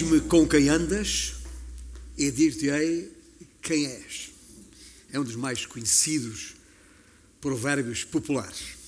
[0.00, 1.34] Diz-me com quem andas
[2.16, 3.12] e dir-te-ei
[3.60, 4.30] quem és.
[5.12, 6.54] É um dos mais conhecidos
[7.38, 8.78] provérbios populares.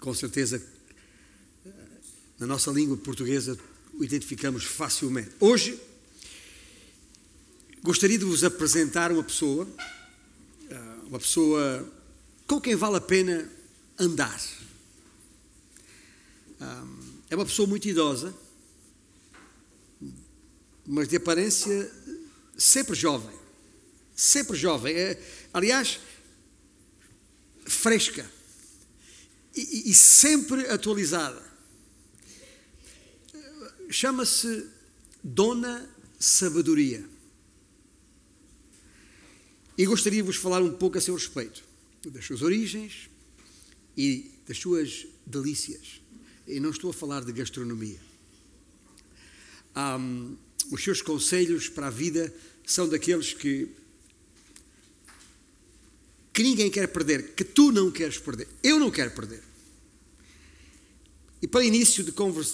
[0.00, 0.60] Com certeza,
[2.40, 3.56] na nossa língua portuguesa,
[3.94, 5.30] o identificamos facilmente.
[5.38, 5.80] Hoje,
[7.80, 9.68] gostaria de vos apresentar uma pessoa,
[10.72, 11.88] ah, uma pessoa
[12.48, 13.48] com quem vale a pena
[13.96, 14.42] andar.
[16.60, 16.84] Ah,
[17.30, 18.34] é uma pessoa muito idosa,
[20.86, 21.90] mas de aparência
[22.56, 23.36] sempre jovem.
[24.14, 24.94] Sempre jovem.
[24.94, 25.20] É,
[25.52, 26.00] aliás,
[27.64, 28.30] fresca.
[29.54, 31.42] E, e sempre atualizada.
[33.90, 34.66] Chama-se
[35.22, 37.04] Dona Sabedoria.
[39.78, 41.62] E gostaria de vos falar um pouco a seu respeito
[42.10, 43.10] das suas origens
[43.96, 46.00] e das suas delícias.
[46.46, 48.00] E não estou a falar de gastronomia.
[49.76, 50.36] Um,
[50.70, 52.32] os seus conselhos para a vida
[52.64, 53.68] são daqueles que
[56.32, 58.46] que ninguém quer perder, que tu não queres perder.
[58.62, 59.42] Eu não quero perder.
[61.40, 62.12] E para início de,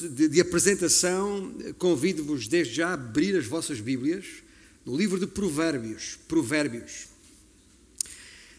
[0.09, 4.25] de, de apresentação, convido-vos desde já a abrir as vossas Bíblias
[4.87, 6.17] no livro de Provérbios.
[6.29, 7.09] Provérbios.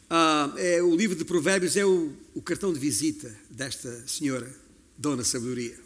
[0.09, 4.53] Ah, é, o livro de Provérbios é o, o, cartão de visita desta senhora,
[4.97, 5.77] Dona Sabedoria.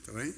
[0.00, 0.32] Está bem?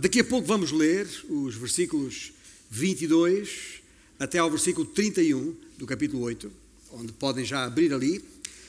[0.00, 2.32] Daqui a pouco vamos ler os versículos
[2.70, 3.80] 22
[4.18, 6.60] até ao versículo 31 do capítulo 8
[6.92, 8.24] onde podem já abrir ali,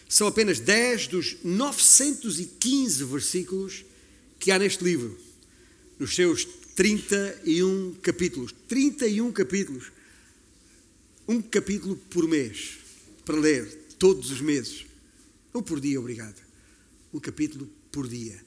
[0.08, 3.86] são apenas 10 dos 915 versículos
[4.40, 5.18] que há neste livro,
[6.00, 8.54] nos seus 31 capítulos.
[8.68, 9.92] 31 capítulos.
[11.28, 12.80] Um capítulo por mês,
[13.24, 13.66] para ler
[13.98, 14.86] todos os meses.
[15.54, 16.42] Ou por dia, obrigado.
[17.14, 18.44] Um capítulo por dia.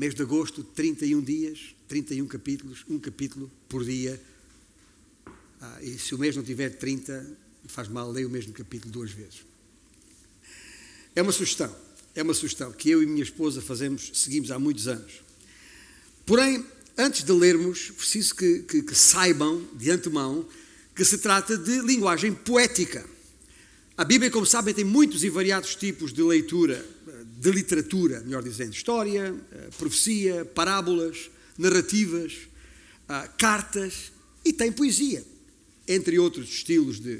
[0.00, 4.18] Mês de agosto, 31 dias, 31 capítulos, um capítulo por dia.
[5.60, 9.10] Ah, e se o mês não tiver 30, faz mal ler o mesmo capítulo duas
[9.10, 9.44] vezes.
[11.14, 11.76] É uma sugestão,
[12.14, 15.20] é uma sugestão que eu e minha esposa fazemos, seguimos há muitos anos.
[16.24, 16.64] Porém,
[16.96, 20.48] antes de lermos, preciso que, que, que saibam de antemão
[20.94, 23.04] que se trata de linguagem poética.
[23.98, 26.82] A Bíblia, como sabem, tem muitos e variados tipos de leitura,
[27.40, 29.34] de literatura, melhor dizendo, história,
[29.78, 32.34] profecia, parábolas, narrativas,
[33.08, 34.12] ah, cartas
[34.44, 35.24] e tem poesia,
[35.88, 37.18] entre outros estilos de,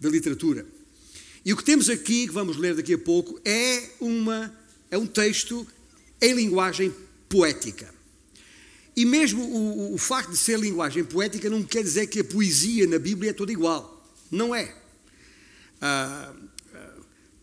[0.00, 0.66] da literatura.
[1.44, 4.52] E o que temos aqui, que vamos ler daqui a pouco, é, uma,
[4.90, 5.64] é um texto
[6.20, 6.92] em linguagem
[7.28, 7.94] poética.
[8.96, 12.84] E mesmo o, o, facto de ser linguagem poética não quer dizer que a poesia
[12.88, 14.12] na Bíblia é toda igual.
[14.28, 14.74] Não é.
[15.80, 16.34] Ah,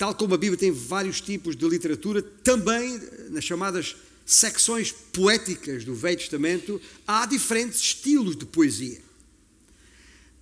[0.03, 2.99] tal como a Bíblia tem vários tipos de literatura, também
[3.29, 9.01] nas chamadas secções poéticas do Velho Testamento há diferentes estilos de poesia.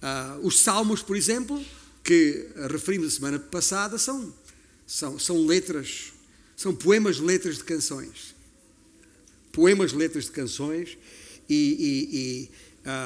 [0.01, 1.63] Ah, os Salmos, por exemplo,
[2.03, 4.33] que referimos a semana passada são,
[4.87, 6.11] são, são letras,
[6.57, 8.33] são poemas, letras de canções.
[9.51, 10.97] Poemas, letras de canções
[11.47, 12.49] e, e, e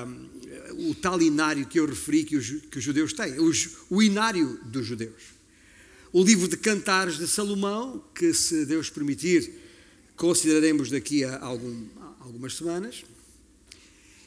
[0.08, 4.02] um, o tal inário que eu referi que os, que os judeus têm, os, o
[4.02, 5.35] inário dos judeus.
[6.18, 9.54] O livro de Cantares de Salomão, que se Deus permitir,
[10.16, 11.90] consideraremos daqui a, algum,
[12.22, 13.04] algumas semanas,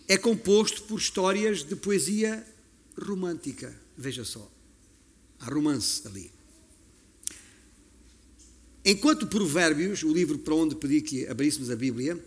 [0.06, 2.46] é composto por histórias de poesia
[2.94, 3.74] romântica.
[3.96, 4.52] Veja só.
[5.40, 6.30] Há romance ali.
[8.84, 12.22] Enquanto Provérbios, o livro para onde pedi que abríssemos a Bíblia,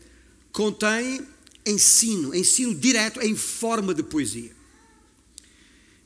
[0.51, 1.21] contém
[1.67, 4.55] ensino, ensino direto em forma de poesia.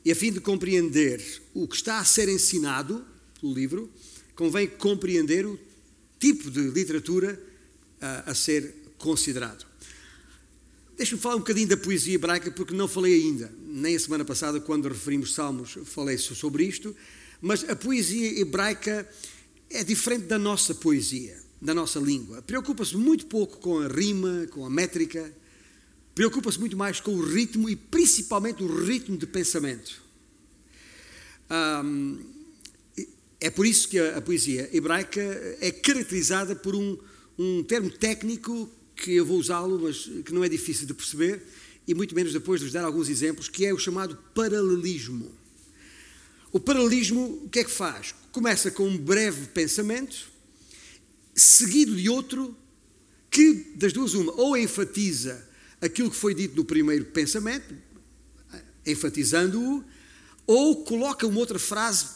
[0.04, 1.24] E a fim de compreender
[1.54, 3.15] o que está a ser ensinado
[3.46, 3.90] pelo livro,
[4.34, 5.58] convém compreender o
[6.18, 7.40] tipo de literatura
[8.00, 9.64] a, a ser considerado.
[10.96, 14.58] Deixa-me falar um bocadinho da poesia hebraica, porque não falei ainda, nem a semana passada,
[14.60, 16.96] quando referimos Salmos, falei sobre isto,
[17.40, 19.08] mas a poesia hebraica
[19.68, 22.40] é diferente da nossa poesia, da nossa língua.
[22.42, 25.30] Preocupa-se muito pouco com a rima, com a métrica,
[26.14, 30.02] preocupa-se muito mais com o ritmo e principalmente o ritmo de pensamento.
[33.40, 35.20] É por isso que a, a, poesia hebraica
[35.60, 36.98] é caracterizada por um,
[37.38, 41.42] um termo técnico que eu vou usá-lo, mas que não é difícil de perceber,
[41.86, 45.30] e muito menos depois de vos dar alguns exemplos, que é o chamado paralelismo.
[46.50, 48.14] O paralelismo, o que é que faz?
[48.32, 50.28] Começa com um breve pensamento,
[51.34, 52.56] seguido de outro,
[53.30, 55.46] que das duas uma, ou enfatiza
[55.80, 57.74] aquilo que foi dito no primeiro pensamento,
[58.86, 59.84] enfatizando-o,
[60.46, 62.06] ou coloca uma outra frase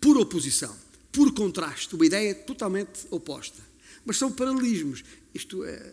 [0.00, 0.74] por oposição,
[1.12, 3.62] por contraste, uma ideia totalmente oposta.
[4.04, 5.04] Mas são paralelismos.
[5.34, 5.92] Isto é,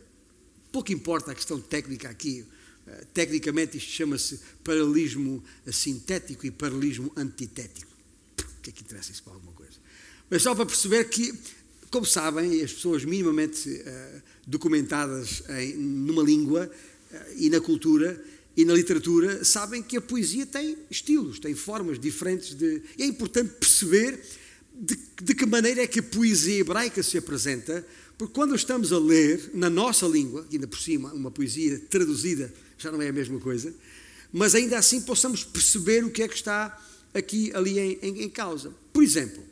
[0.71, 2.45] Pouco importa a questão técnica aqui,
[2.85, 7.91] Uh, tecnicamente isto chama-se paralelismo sintético e paralelismo antitético.
[8.39, 9.73] O que é que interessa isso para alguma coisa?
[10.29, 11.33] Mas só para perceber que,
[11.89, 16.71] como sabem, as pessoas minimamente uh, documentadas em, numa língua
[17.37, 18.23] e na cultura
[18.55, 22.81] e na literatura sabem que a poesia tem estilos, tem formas diferentes de.
[22.97, 24.19] E é importante perceber
[24.73, 27.85] de, de, que maneira é que a poesia hebraica se apresenta,
[28.17, 32.91] porque quando estamos a ler na nossa língua, ainda por cima, uma poesia traduzida já
[32.91, 33.73] não é a mesma coisa,
[34.31, 36.81] mas ainda assim possamos perceber o que é que está
[37.13, 38.73] aqui, ali em, em, em causa.
[38.91, 39.43] Por exemplo,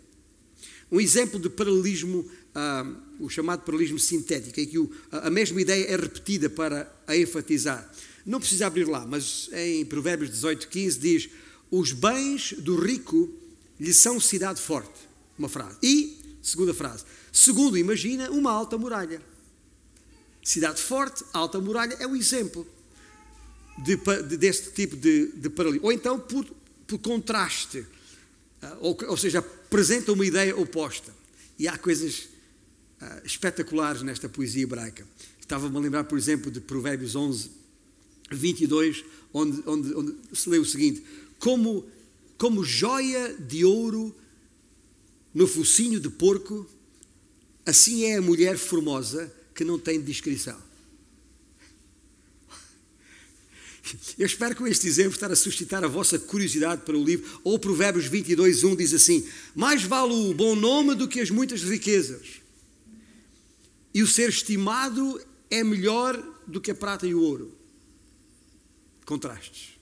[0.91, 2.85] um exemplo de paralelismo, ah,
[3.19, 7.89] o chamado paralelismo sintético, em que o, a mesma ideia é repetida para a enfatizar.
[8.25, 11.29] Não precisa abrir lá, mas em Provérbios 18, 15 diz:
[11.69, 13.29] Os bens do rico
[13.79, 15.07] lhe são cidade forte.
[15.37, 15.77] Uma frase.
[15.81, 19.21] E, segunda frase, segundo imagina, uma alta muralha.
[20.43, 22.67] Cidade forte, alta muralha é o exemplo
[23.83, 25.87] de, de, deste tipo de, de paralelismo.
[25.87, 26.45] Ou então, por,
[26.85, 27.85] por contraste,
[28.61, 31.13] ah, ou, ou, seja, apresenta uma ideia oposta.
[31.57, 32.27] E há coisas
[33.01, 35.07] uh, espetaculares nesta poesia hebraica.
[35.39, 37.62] Estava-me a lembrar, por exemplo, de Provérbios 11,
[38.35, 39.03] 22,
[39.33, 41.03] onde, onde, onde se lê o seguinte:
[41.39, 41.85] como,
[42.37, 44.15] como joia de ouro
[45.33, 46.69] no focinho de porco,
[47.65, 50.57] assim é a mulher formosa que não tem descrição.
[54.17, 57.41] Eu espero com este exemplo estar a suscitar a vossa curiosidade para o livro.
[57.43, 61.61] Ou Provérbios 22, 1 diz assim: Mais vale o bom nome do que as muitas
[61.63, 62.41] riquezas,
[63.93, 65.19] e o ser estimado
[65.49, 66.15] é melhor
[66.47, 67.62] do que a prata e o ouro
[69.05, 69.73] contrastes.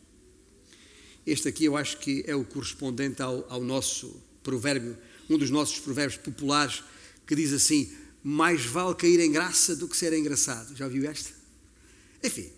[1.26, 4.98] Este aqui eu acho que é o correspondente ao, ao nosso provérbio,
[5.30, 6.84] um dos nossos provérbios populares,
[7.28, 7.92] que diz assim:
[8.24, 10.76] mais vale cair em graça do que ser engraçado.
[10.76, 11.32] Já ouviu esta?
[12.24, 12.50] Enfim,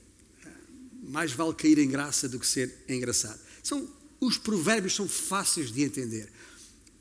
[1.04, 3.39] mais vale cair em graça do que ser engraçado.
[3.62, 3.88] São,
[4.19, 6.30] os provérbios são fáceis de entender.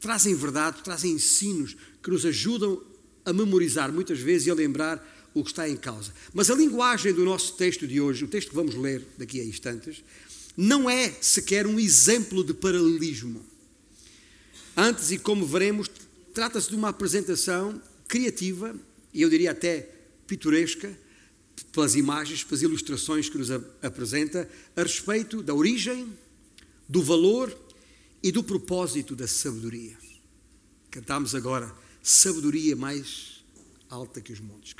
[0.00, 2.82] Trazem verdade, trazem ensinos que nos ajudam
[3.24, 6.12] a memorizar muitas vezes e a lembrar o que está em causa.
[6.32, 9.44] Mas a linguagem do nosso texto de hoje, o texto que vamos ler daqui a
[9.44, 10.02] instantes,
[10.56, 13.44] não é sequer um exemplo de paralelismo.
[14.76, 15.88] Antes, e como veremos,
[16.34, 18.74] trata-se de uma apresentação criativa,
[19.12, 19.88] e eu diria até
[20.26, 20.96] pitoresca,
[21.70, 23.50] pelas imagens, pelas ilustrações que nos
[23.82, 26.12] apresenta, a respeito da origem,
[26.88, 27.56] do valor
[28.22, 29.96] e do propósito da sabedoria.
[30.90, 33.42] Cantamos agora sabedoria mais
[33.88, 34.74] alta que os montes.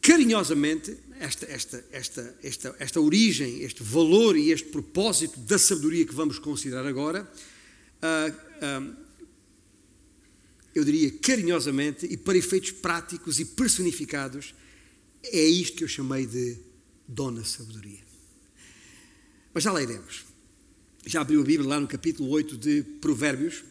[0.00, 6.14] Carinhosamente esta, esta, esta, esta, esta origem, este valor e este propósito da sabedoria que
[6.14, 7.30] vamos considerar agora,
[8.00, 8.32] ah,
[8.62, 8.96] ah,
[10.74, 14.54] eu diria carinhosamente e para efeitos práticos e personificados,
[15.22, 16.56] é isto que eu chamei de
[17.06, 18.00] Dona Sabedoria.
[19.52, 20.24] Mas já lá iremos.
[21.04, 23.64] Já abriu a Bíblia lá no capítulo 8 de Provérbios.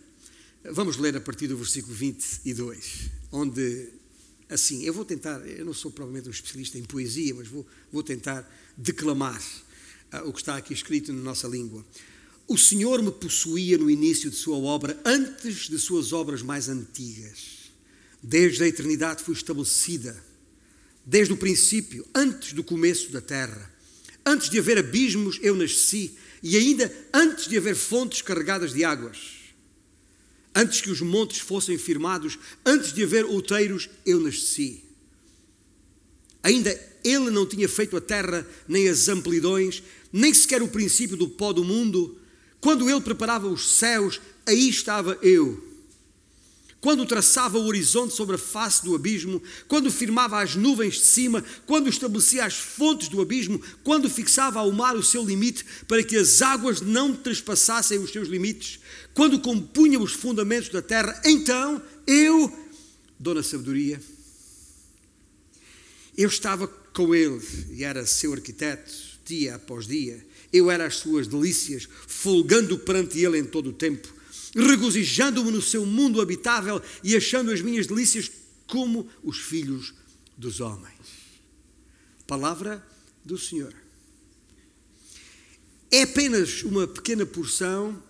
[0.72, 3.99] Vamos ler a partir do versículo 22, onde
[4.50, 8.02] assim, eu vou tentar, eu não sou provavelmente um especialista em poesia, mas vou, vou
[8.02, 9.40] tentar declamar
[10.14, 11.86] uh, o que está aqui escrito na nossa língua.
[12.48, 17.70] O Senhor me possuía no início de sua obra, antes de suas obras mais antigas.
[18.24, 20.22] Desde a eternidade fui estabelecida,
[21.06, 23.72] desde o princípio, antes do começo da terra.
[24.26, 29.39] Antes de haver abismos, eu nasci, e ainda antes de haver fontes carregadas de águas.
[30.56, 34.84] Antes que os montes fossem firmados, antes de haver outeiros, eu nasci.
[36.42, 36.72] Ainda
[37.04, 41.54] ele não tinha feito a terra, nem as amplidões, nem sequer o princípio do pó
[41.54, 42.18] do mundo.
[42.60, 45.69] Quando ele preparava os céus, aí estava eu
[46.82, 51.44] quando traçava o horizonte sobre a face do abismo, quando firmava as nuvens de cima,
[51.66, 56.16] quando estabelecia as fontes do abismo, quando fixava ao mar o seu limite para que
[56.16, 58.80] as águas não trespassassem os seus limites,
[59.14, 62.52] quando compunha os fundamentos da terra, então eu,
[63.20, 64.02] Dona Sabedoria,
[66.18, 68.94] eu estava com ele e era seu arquiteto,
[69.26, 70.26] dia após dia.
[70.52, 74.19] Eu era as suas delícias, folgando perante ele em todo o tempo
[74.56, 78.32] regozijando-me no seu mundo habitável e achando as minhas delícias
[78.68, 79.94] como os filhos
[80.38, 80.96] dos homens.
[82.26, 82.86] Palavra
[83.24, 83.74] do Senhor.
[85.92, 88.02] É apenas uma pequena porção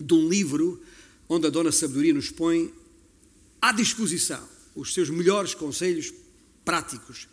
[0.00, 0.82] de um livro
[1.28, 2.72] onde a Dona Sabedoria nos põe
[3.60, 6.12] à disposição os seus melhores conselhos
[6.64, 7.28] práticos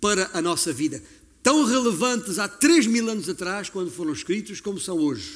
[0.00, 1.02] para a nossa vida,
[1.42, 5.32] tão relevantes há 3 mil anos atrás, quando foram escritos, como são hoje,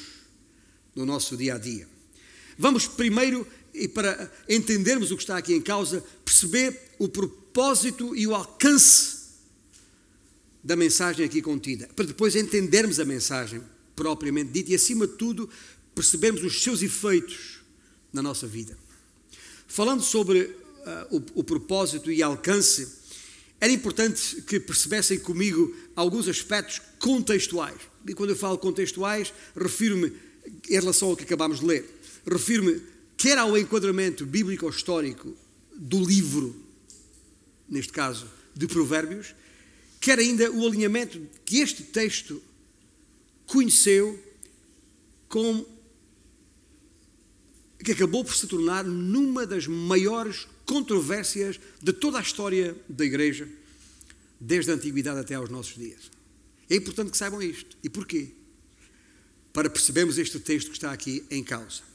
[0.95, 1.87] no nosso dia a dia.
[2.61, 8.27] Vamos primeiro, e para entendermos o que está aqui em causa, perceber o propósito e
[8.27, 9.17] o alcance
[10.63, 13.63] da mensagem aqui contida, para depois entendermos a mensagem
[13.95, 15.49] propriamente dita e, acima de tudo,
[15.95, 17.61] percebermos os seus efeitos
[18.13, 18.77] na nossa vida.
[19.65, 22.87] Falando sobre uh, o, o propósito e alcance,
[23.59, 27.81] era importante que percebessem comigo alguns aspectos contextuais.
[28.07, 30.13] E quando eu falo contextuais, refiro-me,
[30.69, 32.81] em relação ao que acabámos de ler, refiro-me
[33.17, 35.35] quer ao enquadramento bíblico ou histórico
[35.75, 36.55] do livro,
[37.69, 39.35] neste caso, de Provérbios,
[39.99, 42.41] quer ainda o alinhamento que este texto
[43.45, 44.19] conheceu
[45.27, 45.65] com
[47.83, 53.47] que acabou por se tornar numa das maiores controvérsias de toda a história da Igreja,
[54.39, 56.11] desde a antiguidade até aos nossos dias.
[56.69, 57.77] É importante que saibam isto.
[57.83, 58.31] E porquê?
[59.51, 61.90] Para percebermos este texto que está aqui em causa.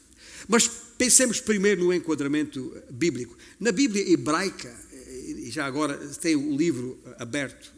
[0.49, 3.37] Mas pensemos primeiro no enquadramento bíblico.
[3.59, 4.75] Na Bíblia hebraica,
[5.27, 7.73] e já agora tem o livro aberto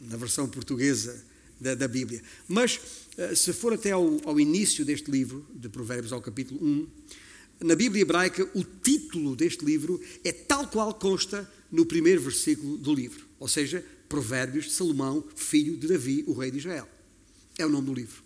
[0.00, 1.24] na versão portuguesa
[1.60, 2.80] da, da Bíblia, mas
[3.16, 6.86] eh, se for até ao, ao, início deste livro, de Provérbios, ao capítulo 1,
[7.60, 12.92] na Bíblia hebraica, o título deste livro é tal qual consta no primeiro versículo do
[12.92, 16.88] livro, ou seja, Provérbios de Salomão, filho de Davi, o rei de Israel.
[17.58, 18.23] É o nome do livro.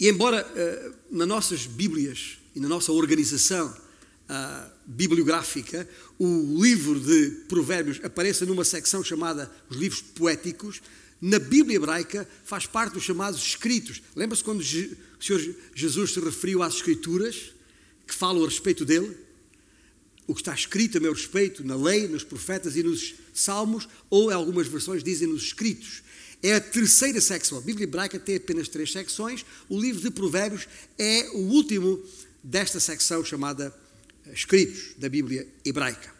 [0.00, 5.86] E embora uh, nas nossas Bíblias e na nossa organização uh, bibliográfica
[6.18, 10.80] o livro de Provérbios apareça numa secção chamada os livros poéticos,
[11.20, 14.00] na Bíblia hebraica faz parte dos chamados escritos.
[14.16, 17.52] Lembra-se quando o Senhor Jesus se referiu às escrituras
[18.06, 19.14] que falam a respeito dele?
[20.26, 24.30] O que está escrito a meu respeito na lei, nos profetas e nos salmos, ou
[24.30, 26.02] em algumas versões dizem nos escritos.
[26.42, 27.58] É a terceira secção.
[27.58, 29.44] A Bíblia hebraica tem apenas três secções.
[29.68, 30.66] O livro de Provérbios
[30.98, 32.02] é o último
[32.42, 33.74] desta secção chamada
[34.26, 36.12] eh, Escritos da Bíblia hebraica.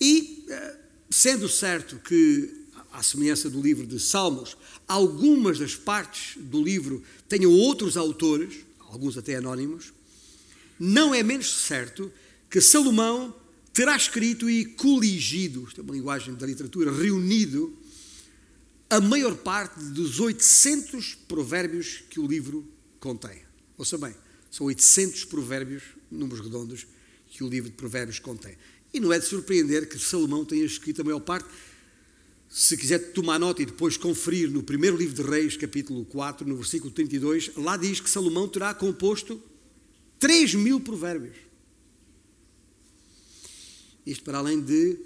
[0.00, 0.76] E, eh,
[1.10, 7.52] sendo certo que à semelhança do livro de Salmos, algumas das partes do livro tenham
[7.52, 9.92] outros autores, alguns até anónimos,
[10.78, 12.12] não é menos certo
[12.50, 13.34] que Salomão
[13.72, 17.74] terá escrito e coligido, isto é uma linguagem da literatura, reunido
[18.92, 22.70] a maior parte dos 800 provérbios que o livro
[23.00, 23.40] contém.
[23.78, 24.14] Ouça bem,
[24.50, 26.86] são 800 provérbios, números redondos,
[27.30, 28.54] que o livro de provérbios contém.
[28.92, 31.48] E não é de surpreender que Salomão tenha escrito a maior parte,
[32.50, 36.54] se quiser tomar nota e depois conferir no primeiro livro de Reis, capítulo 4, no
[36.54, 39.42] versículo 32, lá diz que Salomão terá composto
[40.18, 41.36] 3 mil provérbios.
[44.04, 44.98] Isto para além de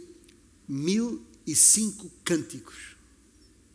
[0.66, 2.95] mil e cinco cânticos.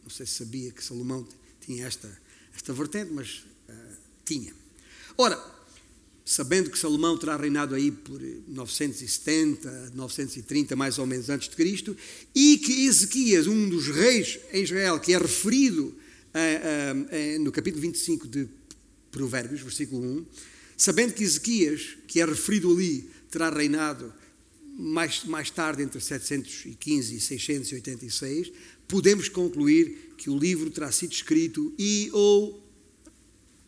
[0.04, 1.28] Não sei se sabia que Salomão
[1.60, 2.10] tinha esta,
[2.56, 4.54] esta vertente, mas uh, tinha.
[5.18, 5.40] Ora,
[6.26, 11.96] sabendo que Salomão terá reinado aí por 970, 930 mais ou menos antes de Cristo,
[12.34, 17.82] e que Ezequias, um dos reis em Israel, que é referido uh, uh, no capítulo
[17.82, 18.48] 25 de
[19.12, 20.26] Provérbios, versículo 1,
[20.78, 24.14] sabendo que Ezequias, que é referido ali, terá reinado
[24.78, 28.52] mais, mais tarde entre 715 e 686,
[28.92, 32.62] podemos concluir que o livro terá sido escrito e ou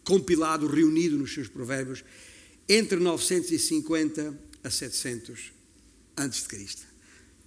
[0.04, 2.04] compilado, reunido nos seus provérbios
[2.68, 5.54] entre 950 a 700
[6.18, 6.82] antes de Cristo.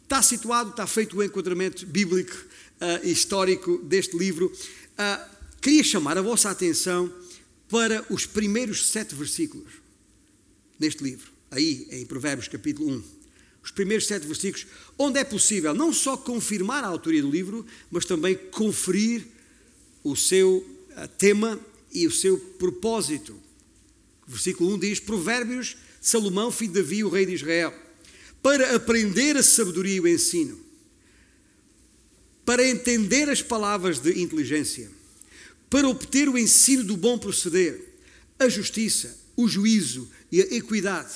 [0.03, 4.47] Está situado, está feito o enquadramento bíblico uh, histórico deste livro.
[4.47, 7.13] Uh, queria chamar a vossa atenção
[7.69, 9.73] para os primeiros sete versículos
[10.79, 13.16] deste livro, aí em Provérbios capítulo 1.
[13.67, 14.65] Os primeiros sete versículos,
[14.97, 19.27] onde é possível não só confirmar a autoria do livro, mas também conferir
[20.05, 21.59] o seu uh, tema
[21.93, 23.37] e o seu propósito.
[24.25, 27.75] Versículo 1 diz: Provérbios de Salomão, filho de Davi, o rei de Israel,
[28.41, 30.61] para aprender a sabedoria e o ensino,
[32.45, 34.89] para entender as palavras de inteligência,
[35.69, 37.85] para obter o ensino do bom proceder,
[38.39, 41.15] a justiça, o juízo e a equidade,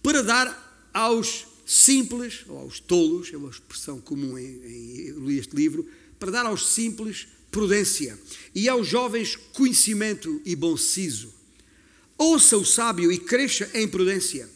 [0.00, 5.86] para dar aos simples, ou aos tolos, é uma expressão comum em, em, este livro,
[6.18, 8.18] para dar aos simples prudência
[8.54, 11.42] e aos jovens conhecimento e bom siso
[12.22, 14.48] Ouça o sábio e cresça em prudência.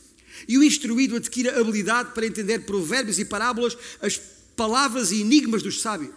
[0.47, 4.21] E o instruído adquira habilidade para entender provérbios e parábolas, as
[4.55, 6.15] palavras e enigmas dos sábios.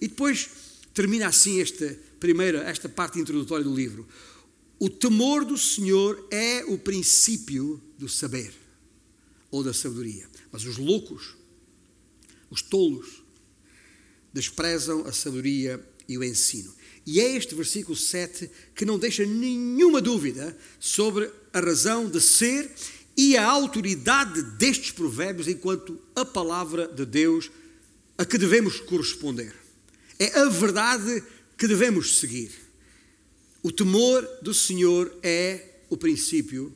[0.00, 0.48] E depois
[0.94, 4.06] termina assim esta primeira, esta parte introdutória do livro.
[4.78, 8.52] O temor do Senhor é o princípio do saber
[9.50, 10.28] ou da sabedoria.
[10.50, 11.36] Mas os loucos,
[12.50, 13.22] os tolos,
[14.32, 16.74] desprezam a sabedoria e o ensino.
[17.06, 22.70] E é este versículo 7 que não deixa nenhuma dúvida sobre a razão de ser
[23.16, 27.50] e a autoridade destes provérbios enquanto a palavra de Deus
[28.16, 29.54] a que devemos corresponder.
[30.18, 31.22] É a verdade
[31.56, 32.50] que devemos seguir.
[33.62, 36.72] O temor do Senhor é o princípio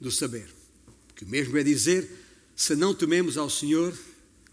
[0.00, 0.55] do saber.
[1.16, 2.06] O que mesmo é dizer,
[2.54, 3.96] se não tememos ao Senhor,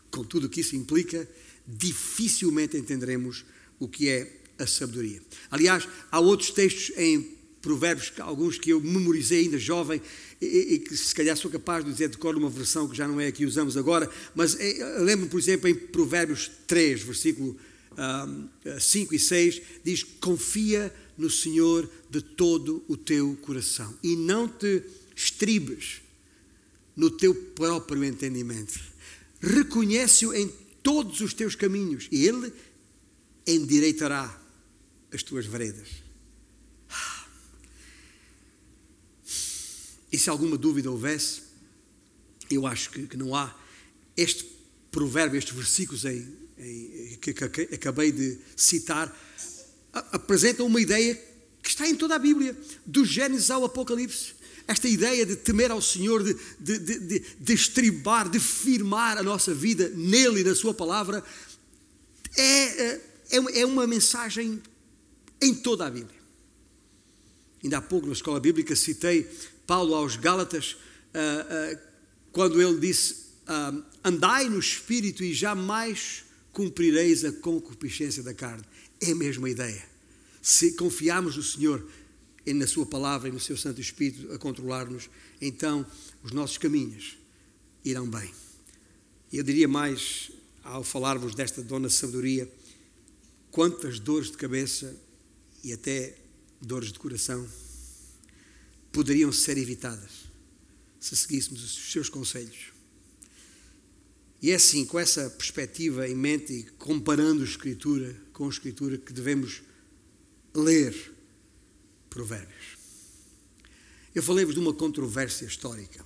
[0.09, 1.27] com tudo o que isso implica,
[1.67, 3.43] dificilmente entenderemos
[3.77, 5.21] o que é a sabedoria.
[5.51, 10.01] Aliás, há outros textos em Provérbios, alguns que eu memorizei ainda jovem,
[10.39, 13.09] e, e, que se calhar sou capaz de dizer de cor uma versão que já
[13.09, 17.57] não é a que usamos agora, mas é, lembro-me, por exemplo, em Provérbios 3, versículo
[17.97, 24.47] um, 5 e 6, diz: Confia no Senhor de todo o teu coração e não
[24.47, 24.81] te
[25.13, 26.02] estribes
[26.95, 28.79] no teu próprio entendimento.
[29.39, 30.47] Reconhece-o em
[30.81, 32.53] todos os teus caminhos e Ele
[33.45, 34.41] endireitará
[35.11, 36.03] as tuas veredas.
[40.11, 41.41] E se alguma dúvida houvesse,
[42.49, 43.55] eu acho que, que não há,
[44.15, 44.45] este
[44.91, 49.11] provérbio, estes versículos em, em, que, que, que, acabei de citar,
[49.91, 51.15] apresentam uma ideia
[51.63, 54.35] que está em toda a Bíblia, do Gênesis ao Apocalipse.
[54.67, 59.53] Esta ideia de temer ao Senhor, de, de, de, de estribar, de firmar a nossa
[59.53, 61.23] vida nele e na Sua palavra,
[62.35, 63.01] é, é,
[63.61, 64.61] é uma mensagem
[65.41, 66.23] em toda a Bíblia.
[67.63, 69.29] Ainda há pouco na escola bíblica citei
[69.65, 70.75] Paulo aos Gálatas,
[71.13, 71.79] uh, uh,
[72.31, 73.15] quando ele disse:
[73.47, 78.63] uh, Andai no espírito e jamais cumprireis a concupiscência da carne.
[79.01, 79.83] É a mesma ideia.
[80.41, 81.85] Se confiarmos no Senhor
[82.51, 85.09] na Sua palavra e no Seu Santo Espírito a controlar-nos,
[85.39, 85.85] então
[86.23, 87.17] os nossos caminhos
[87.85, 88.33] irão bem.
[89.31, 90.31] Eu diria mais,
[90.63, 92.51] ao falar-vos desta dona sabedoria,
[93.51, 94.95] quantas dores de cabeça
[95.63, 96.17] e até
[96.59, 97.47] dores de coração
[98.91, 100.23] poderiam ser evitadas
[101.03, 102.71] se seguíssemos os seus conselhos.
[104.41, 108.97] E é assim, com essa perspectiva em mente e comparando a Escritura com a Escritura,
[108.97, 109.61] que devemos
[110.53, 111.12] ler
[112.13, 112.77] Provérbios.
[114.13, 116.05] Eu falei-vos de uma controvérsia histórica.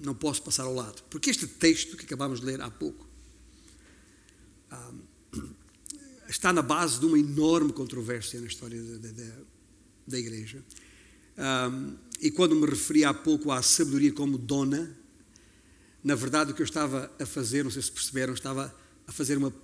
[0.00, 1.04] Não posso passar ao lado.
[1.04, 3.08] Porque este texto que acabámos de ler há pouco
[4.72, 4.92] ah,
[6.28, 9.32] está na base de uma enorme controvérsia na história da, da,
[10.08, 10.64] da Igreja.
[11.38, 14.96] Um, e quando me referi há pouco à sabedoria como dona,
[16.02, 18.74] na verdade o que eu estava a fazer, não sei se perceberam, estava
[19.06, 19.54] a fazer uma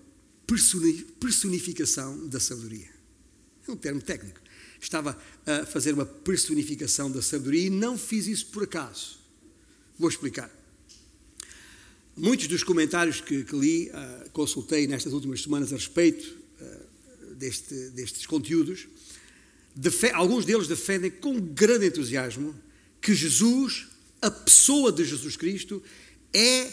[1.19, 2.89] personificação da sabedoria.
[3.67, 4.46] É um termo técnico.
[4.87, 9.19] Estava a fazer uma personificação da sabedoria e não fiz isso por acaso.
[9.99, 10.49] Vou explicar.
[12.17, 17.75] Muitos dos comentários que, que li, uh, consultei nestas últimas semanas a respeito uh, deste,
[17.91, 18.87] destes conteúdos,
[20.15, 22.55] alguns deles defendem com grande entusiasmo
[23.01, 23.89] que Jesus,
[24.23, 25.83] a pessoa de Jesus Cristo,
[26.33, 26.73] é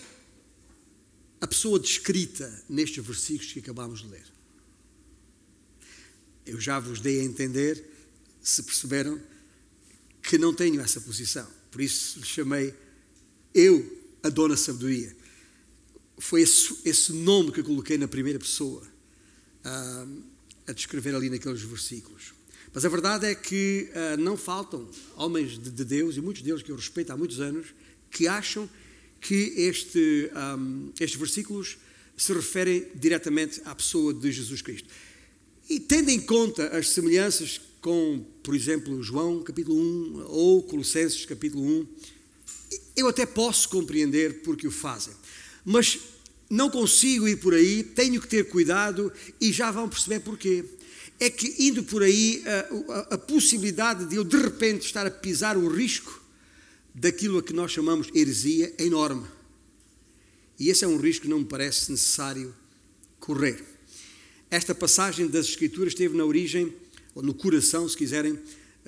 [1.42, 4.26] a pessoa descrita nestes versículos que acabamos de ler.
[6.46, 7.93] Eu já vos dei a entender,
[8.44, 9.20] se perceberam,
[10.22, 11.48] que não tenho essa posição.
[11.72, 12.74] Por isso lhe chamei
[13.54, 15.16] eu a Dona Sabedoria.
[16.20, 18.84] Foi esse, esse nome que coloquei na primeira pessoa
[19.64, 20.06] ah,
[20.68, 22.34] a descrever ali naqueles versículos.
[22.74, 26.64] Mas a verdade é que uh, não faltam homens de, de, Deus, e muitos deles
[26.64, 27.68] que eu respeito há muitos anos,
[28.10, 28.68] que acham
[29.22, 31.78] que este, um, estes versículos
[32.18, 34.90] se referem diretamente à pessoa de Jesus Cristo.
[35.70, 41.62] E tendo em conta as semelhanças com, por exemplo, João capítulo 1 ou Colossenses capítulo
[41.62, 41.88] 1,
[42.96, 45.14] eu até posso compreender porque o fazem.
[45.66, 46.00] Mas
[46.50, 50.64] não consigo ir por aí, tenho que ter cuidado e já vão perceber porquê
[51.20, 55.12] é que indo por aí a, a, a, possibilidade de eu de repente estar a
[55.12, 56.24] pisar o risco
[56.96, 59.28] daquilo a que nós chamamos heresia é enorme.
[60.58, 62.56] E esse é um risco que não me parece necessário
[63.20, 63.62] correr.
[64.50, 66.74] Esta passagem das Escrituras esteve na origem,
[67.16, 68.40] no coração, se quiserem,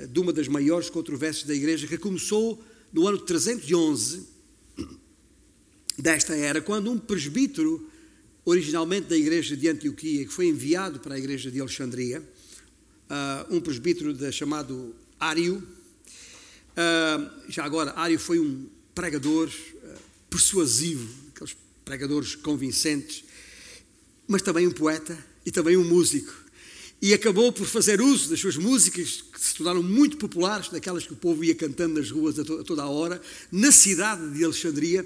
[0.09, 2.61] de uma das maiores controvérsias da Igreja, que começou
[2.91, 4.35] no ano 311
[5.97, 7.89] desta era, quando um presbítero
[8.43, 13.59] originalmente da igreja de Antioquia, que foi enviado para a igreja de Alexandria, uh, um
[13.59, 15.57] presbítero chamado Ário.
[15.57, 23.23] Uh, já agora, Ário foi um pregador uh, persuasivo, aqueles pregadores convincentes,
[24.27, 26.44] mas também um poeta e também um músico.
[27.01, 31.13] E acabou por fazer uso das suas músicas, que se tornaram muito populares, daquelas que
[31.13, 34.43] o povo ia cantando nas ruas a, to a toda a hora, na cidade de
[34.43, 35.05] Alexandria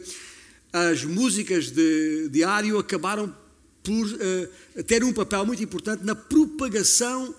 [0.71, 3.35] as músicas de Diário acabaram
[3.83, 7.33] por uh, ter um papel muito importante na propagação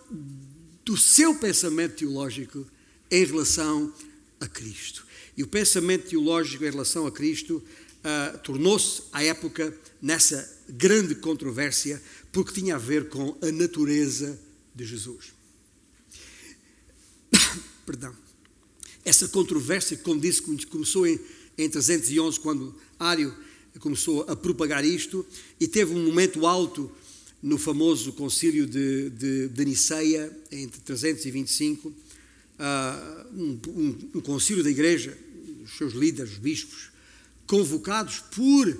[0.84, 2.66] do seu pensamento teológico
[3.10, 3.92] em relação
[4.40, 5.06] a Cristo.
[5.36, 7.62] E o pensamento teológico em relação a Cristo
[8.04, 14.38] uh, tornou-se, à época, nessa grande controvérsia, porque tinha a ver com a natureza
[14.74, 15.32] de Jesus.
[17.84, 18.14] Perdão.
[19.04, 21.18] Essa controvérsia, como disse, começou em,
[21.56, 23.34] em 311, quando Ário
[23.78, 25.24] começou a propagar isto,
[25.58, 26.90] e teve um momento alto
[27.42, 31.94] no famoso concílio de, de, de Niceia, entre 325, uh,
[33.32, 35.16] um, um, um concílio da igreja,
[35.64, 36.90] os seus líderes, os bispos,
[37.46, 38.78] convocados por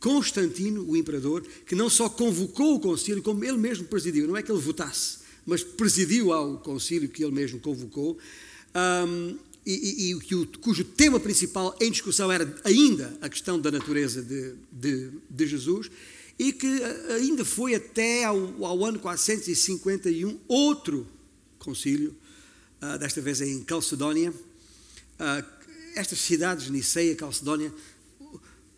[0.00, 4.26] Constantino, o imperador, que não só convocou o concílio, como ele mesmo presidiu.
[4.26, 8.18] Não é que ele votasse, mas presidiu ao concílio que ele mesmo convocou.
[8.74, 9.36] Um,
[9.66, 14.54] e, e, e, cujo tema principal em discussão era ainda a questão da natureza de,
[14.72, 15.90] de, de Jesus,
[16.38, 16.80] e que
[17.14, 21.06] ainda foi até ao, ao, ano 451 outro
[21.58, 22.16] concílio,
[22.80, 24.30] uh, desta vez em Calcedónia.
[24.30, 25.44] Uh,
[25.94, 27.70] estas cidades, Niceia, Calcedónia,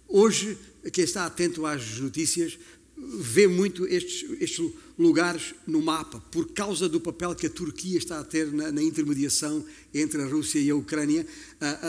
[0.08, 0.58] hoje
[0.90, 2.59] quem está atento às notícias
[2.97, 8.21] vê muito estes, estes, lugares no mapa, por causa do papel que a Turquia está
[8.21, 11.27] a ter na, na intermediação entre a Rússia e a Ucrânia.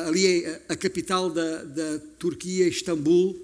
[0.08, 3.40] Ali é a, capital da, da, Turquia, Istambul,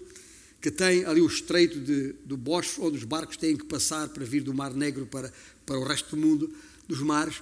[0.62, 4.26] que tem ali o estreito de, do Bósforo, onde os barcos têm que passar para
[4.26, 5.32] vir do Mar Negro para,
[5.66, 6.52] para o resto do mundo,
[6.88, 7.42] dos mares.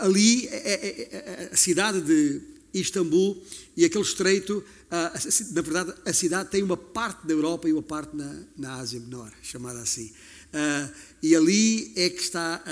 [0.00, 2.40] Ali é, é, é, a cidade de
[2.72, 3.42] Istambul
[3.76, 8.16] e aquele estreito na verdade, a cidade tem uma parte da Europa e uma parte
[8.16, 10.10] na, na Ásia Menor, chamada assim.
[10.48, 10.90] Uh,
[11.22, 12.62] e ali é que está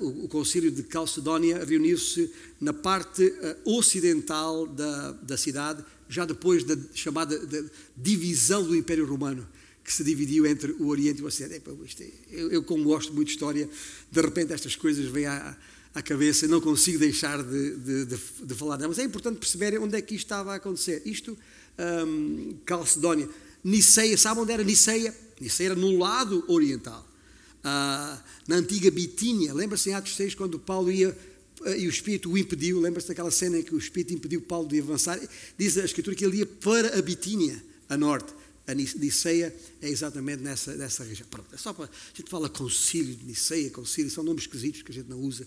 [0.00, 2.28] uh, uh, o, o Concílio de Calcedónia, reuniu-se
[2.60, 3.32] na parte
[3.64, 7.62] ocidental da, da cidade, já depois da chamada da
[7.96, 9.46] divisão do Império Romano,
[9.84, 11.62] que se dividiu entre o Oriente e o Ocidente.
[12.00, 13.68] É, eu, eu, como gosto muito de história,
[14.10, 15.56] de repente estas coisas vêm à,
[15.94, 18.98] à cabeça e não consigo deixar de, de, de, de falar delas.
[18.98, 21.00] É importante perceber onde é que isto estava a acontecer.
[21.04, 21.38] Isto
[21.78, 23.28] um, Calcedónia.
[23.62, 25.14] Niceia, sabe onde era Niceia?
[25.40, 27.06] Niceia era no lado oriental.
[27.60, 31.10] Uh, na antiga Bitínia, lembra-se em Atos 6, quando Paulo ia
[31.60, 34.68] uh, e o Espírito o impediu, lembra-se daquela cena em que o Espírito impediu Paulo
[34.68, 35.20] de avançar?
[35.58, 38.32] Diz a Escritura que ele ia para a Bitínia, a norte.
[38.66, 41.26] A Niceia é exatamente nessa, nessa região.
[41.28, 41.86] Pronto, é só para.
[41.86, 45.46] A gente fala concílio de Niceia, concílio, são nomes esquisitos que a gente não usa,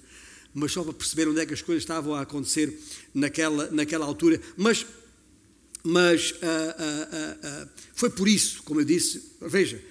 [0.53, 2.77] mas só para perceber onde é que as coisas estavam a acontecer
[3.13, 4.41] naquela, naquela altura.
[4.57, 4.85] Mas
[5.83, 9.83] mas uh, uh, uh, foi por isso, como eu disse, veja,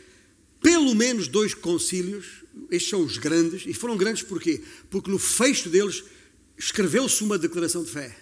[0.60, 4.62] pelo menos dois concílios, estes são os grandes, e foram grandes porquê?
[4.88, 6.02] Porque no fecho deles
[6.56, 8.16] escreveu-se uma declaração de fé.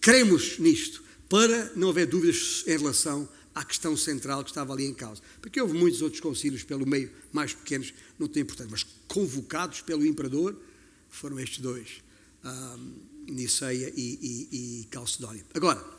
[0.00, 4.94] Cremos nisto, para não haver dúvidas em relação à questão central que estava ali em
[4.94, 5.22] causa.
[5.40, 10.04] Porque houve muitos outros concílios pelo meio, mais pequenos, não tem importância, mas convocados pelo
[10.04, 10.56] imperador
[11.08, 12.02] foram estes dois,
[12.44, 15.44] um, Niceia e, e, e Calcedónia.
[15.54, 15.97] Agora,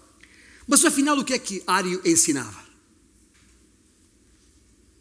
[0.70, 2.64] mas afinal, o que é que Ário ensinava?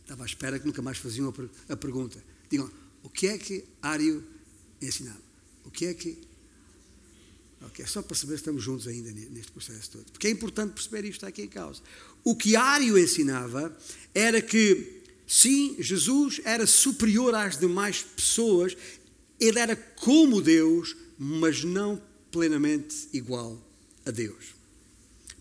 [0.00, 1.30] Estava à espera que nunca mais faziam
[1.68, 2.24] a pergunta.
[2.48, 2.70] Digam,
[3.02, 4.24] o que é que Ário
[4.80, 5.20] ensinava?
[5.66, 6.16] O que é que.
[7.60, 10.10] Ok, é só para saber se estamos juntos ainda neste processo todo.
[10.10, 11.82] Porque é importante perceber isto aqui em causa.
[12.24, 13.76] O que Ário ensinava
[14.14, 18.74] era que, sim, Jesus era superior às demais pessoas,
[19.38, 22.00] ele era como Deus, mas não
[22.30, 23.62] plenamente igual
[24.06, 24.57] a Deus.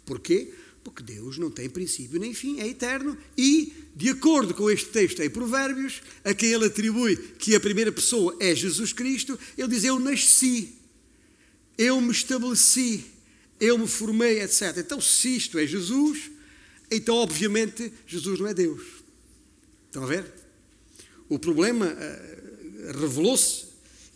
[0.08, 0.54] Porquê?
[0.86, 5.22] Porque Deus não tem princípio nem fim, é eterno e, de acordo com este texto
[5.22, 9.84] em Provérbios, a quem ele atribui que a primeira pessoa é Jesus Cristo, ele diz:
[9.84, 10.76] Eu nasci,
[11.78, 13.04] eu me estabeleci,
[13.60, 14.78] eu me formei, etc.
[14.78, 16.32] Então, se isto é Jesus,
[16.90, 18.82] então, obviamente, Jesus não é Deus.
[19.88, 20.26] Estão a ver?
[21.28, 23.66] O problema uh, revelou-se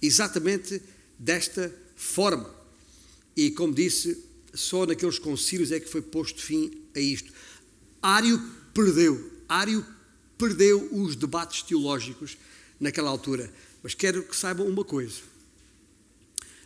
[0.02, 0.82] exatamente
[1.20, 2.50] desta forma.
[3.36, 7.32] E, como disse, só naqueles concílios é que foi posto fim a isto.
[8.02, 8.42] Ário
[8.74, 9.86] perdeu, Ário
[10.38, 12.38] perdeu os debates teológicos
[12.80, 13.52] naquela altura.
[13.84, 15.22] Mas quero que saibam uma coisa: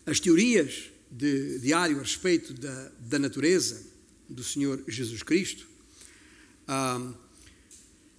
[0.06, 3.86] as teorias de, de Ário a respeito da, da natureza
[4.30, 5.68] do Senhor Jesus Cristo.
[6.68, 7.14] Ah,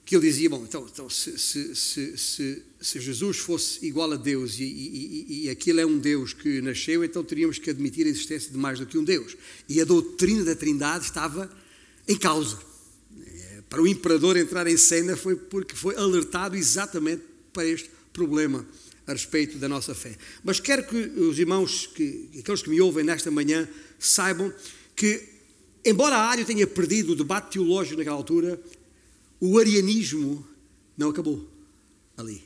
[0.07, 4.57] que ele dizia, bom, então, então se, se, se, se, Jesus fosse igual a Deus
[4.61, 8.53] e, e, e, aquilo é um Deus que nasceu, então teríamos que admitir a existência
[8.53, 9.37] de mais do que um Deus.
[9.69, 11.51] E a doutrina da Trindade estava
[12.07, 12.57] em causa.
[13.21, 18.65] É, para o imperador entrar em cena foi porque foi alertado exatamente para este problema
[19.09, 20.17] a respeito da nossa fé.
[20.45, 24.53] Mas quero que os irmãos, que, aqueles que me ouvem nesta manhã, saibam
[24.95, 25.21] que,
[25.85, 28.61] embora a área tenha perdido o debate teológico naquela altura,
[29.41, 30.47] o arianismo
[30.97, 31.49] não acabou
[32.17, 32.43] ali.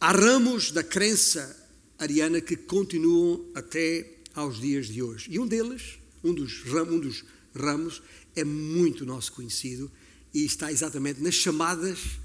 [0.00, 1.56] Há ramos da crença
[1.98, 5.28] ariana que continuam até aos dias de hoje.
[5.30, 8.02] E um deles, um dos, um dos ramos
[8.34, 9.90] é muito nosso conhecido
[10.32, 12.18] e está exatamente nas chamadas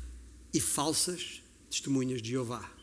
[0.54, 2.79] e falsas testemunhas de Jeová.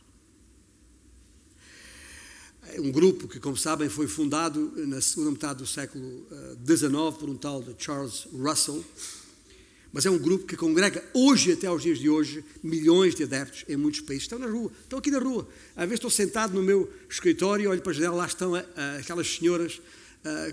[2.72, 6.26] É um grupo que, como sabem, foi fundado na segunda metade do século
[6.66, 8.84] XIX eh, por um tal de Charles Russell,
[9.92, 13.64] mas é um grupo que congrega hoje, até aos dias de hoje, milhões de adeptos
[13.68, 14.24] em muitos países.
[14.24, 15.48] Estão na rua, estão aqui na rua.
[15.74, 18.54] Às vezes estou sentado no meu escritório, olho para a janela, lá estão
[18.98, 19.80] aquelas senhoras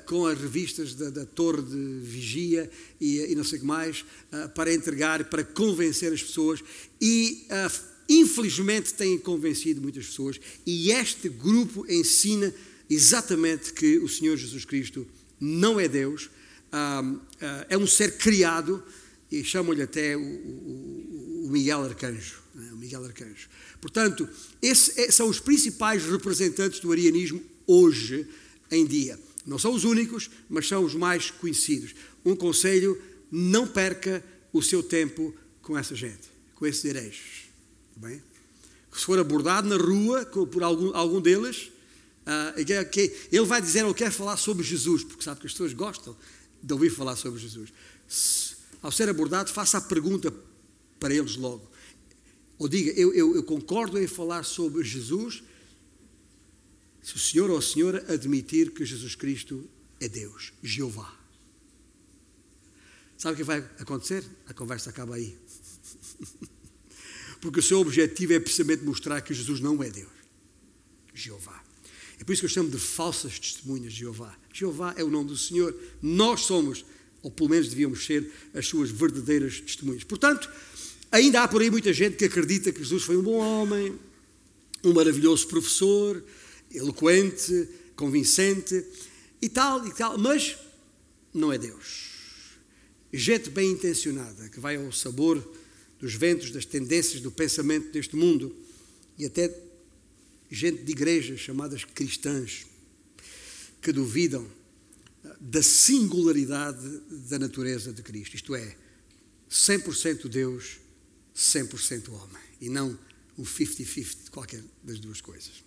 [0.05, 2.69] com as revistas da, da, torre de vigia
[3.01, 4.05] e, e, não sei o que mais,
[4.53, 6.63] para entregar, para convencer as pessoas.
[7.01, 7.45] E
[8.07, 10.39] infelizmente têm convencido muitas pessoas.
[10.65, 12.53] E este grupo ensina
[12.89, 15.07] exatamente que o Senhor Jesus Cristo
[15.39, 16.29] não é Deus,
[17.69, 18.83] é um ser criado
[19.31, 22.41] e chamam-lhe até o, Miguel Arcanjo.
[22.55, 22.71] Né?
[22.71, 23.47] O Miguel Arcanjo.
[23.79, 24.27] Portanto,
[24.61, 28.27] esses é, são os principais representantes do arianismo hoje
[28.71, 29.19] em dia.
[29.45, 31.93] Não são os únicos, mas são os mais conhecidos.
[32.25, 32.99] Um conselho:
[33.31, 37.42] não perca o seu tempo com essa gente, com esses herejos.
[37.95, 38.21] Bem?
[38.91, 41.71] Se for abordado na rua por algum, algum deles,
[42.25, 42.59] uh,
[43.31, 46.15] ele vai dizer ou quer falar sobre Jesus, porque sabe que as pessoas gostam
[46.61, 47.73] de ouvir falar sobre Jesus.
[48.07, 50.33] Se, ao ser abordado, faça a pergunta
[50.99, 51.69] para eles logo.
[52.59, 55.43] Ou diga, eu, eu, eu concordo em falar sobre Jesus
[57.01, 59.67] se o senhor ou a senhora admitir que Jesus Cristo
[59.99, 61.13] é Deus, Jeová.
[63.17, 64.23] Sabe o que vai acontecer?
[64.47, 65.37] A conversa acaba aí.
[67.43, 70.07] Porque o seu objetivo é precisamente mostrar que Jesus não é Deus,
[71.13, 71.61] Jeová.
[72.17, 74.33] É por isso que eu chamo de falsas testemunhas de Jeová.
[74.53, 75.75] Jeová é o nome do Senhor.
[76.01, 76.85] Nós somos
[77.21, 80.05] ou pelo menos devíamos ser as suas verdadeiras testemunhas.
[80.05, 80.49] Portanto,
[81.11, 83.99] ainda há por aí muita gente que acredita que Jesus foi um bom homem,
[84.81, 86.23] um maravilhoso professor,
[86.71, 88.85] eloquente, convincente
[89.41, 90.55] e tal e tal, mas
[91.33, 92.13] não é Deus.
[93.11, 95.45] Gente bem intencionada que vai ao sabor
[96.03, 98.53] dos ventos, das tendências do pensamento deste mundo
[99.17, 99.57] e até
[100.51, 102.65] gente de igrejas chamadas cristãs
[103.81, 104.45] que duvidam
[105.39, 108.75] da singularidade da natureza de Cristo, isto é,
[109.49, 110.81] 100% Deus,
[111.33, 112.99] 100% homem, e não
[113.37, 115.63] o 50-50 de qualquer das duas coisas.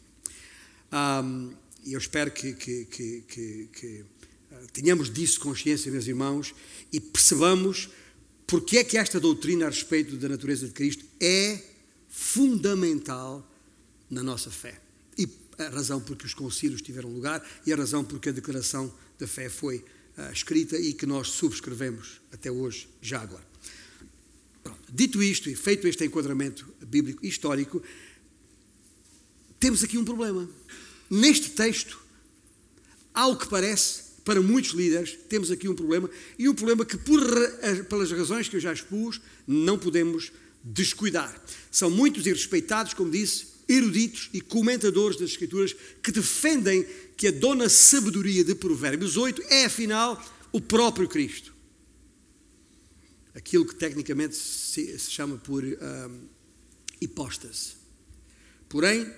[0.92, 4.05] Um, e eu espero que, que, que, que
[4.53, 6.55] uh, tenhamos disso consciência, meus irmãos,
[6.92, 7.88] e percebamos
[8.46, 11.61] porque é que esta doutrina a respeito da natureza de Cristo é
[12.09, 13.46] fundamental
[14.09, 14.80] na nossa fé.
[15.18, 15.28] E
[15.59, 18.92] a razão por que os concílios tiveram lugar e a razão por que a declaração
[19.18, 19.78] da fé foi
[20.16, 23.44] uh, escrita e que nós subscrevemos até hoje, já agora.
[24.62, 24.92] Pronto.
[24.92, 27.82] Dito isto e feito este enquadramento bíblico histórico,
[29.59, 30.48] temos aqui um problema.
[31.11, 32.00] Neste texto,
[33.12, 37.20] ao que parece, para muitos líderes, temos aqui um problema, e um problema que, por,
[37.88, 40.32] pelas razões que eu já expus, não podemos
[40.64, 41.40] descuidar.
[41.70, 46.84] São muitos e respeitados, como disse, eruditos e comentadores das Escrituras que defendem
[47.16, 51.54] que a dona sabedoria de Provérbios 8 é, afinal, o próprio Cristo.
[53.32, 56.20] Aquilo que tecnicamente se, se chama por um,
[57.00, 57.74] hipóstase.
[58.68, 59.08] Porém,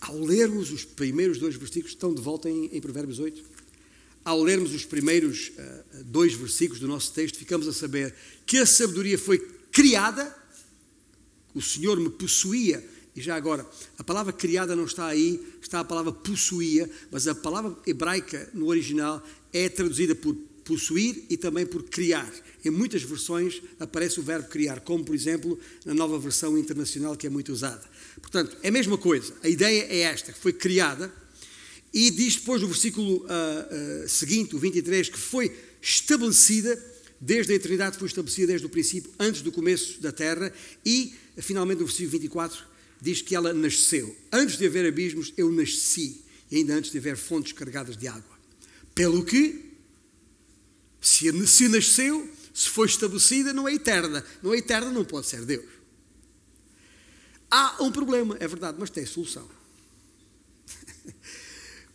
[0.00, 3.55] ao lermos os primeiros dois versículos, estão de volta em, em Provérbios 8.
[4.26, 8.12] Ao lermos os primeiros uh, dois versículos do nosso texto, ficamos a saber
[8.44, 9.38] que a sabedoria foi
[9.70, 10.36] criada,
[11.54, 12.84] o Senhor me possuía
[13.14, 13.64] e já agora,
[13.96, 18.66] a palavra criada não está aí, está a palavra possuía, mas a palavra hebraica no
[18.66, 20.34] original é traduzida por
[20.64, 22.30] possuir e também por criar.
[22.64, 27.26] Em muitas versões aparece o verbo criar, como por exemplo na nova versão internacional que
[27.26, 27.88] é muito usada.
[28.20, 29.32] Portanto, é a mesma coisa.
[29.42, 31.10] A ideia é esta, foi criada,
[31.92, 36.76] e diz depois no versículo uh, uh, seguinte, o 23, que foi estabelecida
[37.20, 40.52] desde a eternidade, foi estabelecida desde o princípio, antes do começo da terra,
[40.84, 44.14] e finalmente no versículo 24 diz que ela nasceu.
[44.32, 46.22] Antes de haver abismos, eu nasci.
[46.50, 48.36] E ainda antes de haver fontes carregadas de água.
[48.94, 49.72] Pelo que,
[51.00, 54.24] se, se nasceu, se foi estabelecida, não é eterna.
[54.42, 55.64] Não é eterna, não pode ser Deus.
[57.50, 59.48] Há um problema, é verdade, mas tem solução.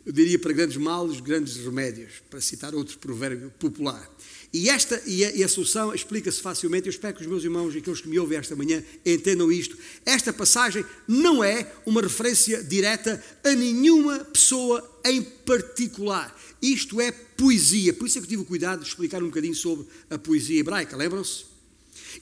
[0.06, 4.10] Eu diria para grandes males, grandes remédios, para citar outro provérbio popular.
[4.54, 6.88] E, esta, e a, e a solução explica-se facilmente.
[6.88, 9.78] Eu espero que os meus irmãos e aqueles que me ouvem esta manhã entendam isto.
[10.06, 16.36] Esta passagem não é uma referência direta a nenhuma pessoa em particular.
[16.62, 17.94] Isto é poesia.
[17.94, 20.60] Por isso é que eu tive o cuidado de explicar um bocadinho sobre a poesia
[20.60, 21.46] hebraica, lembram-se?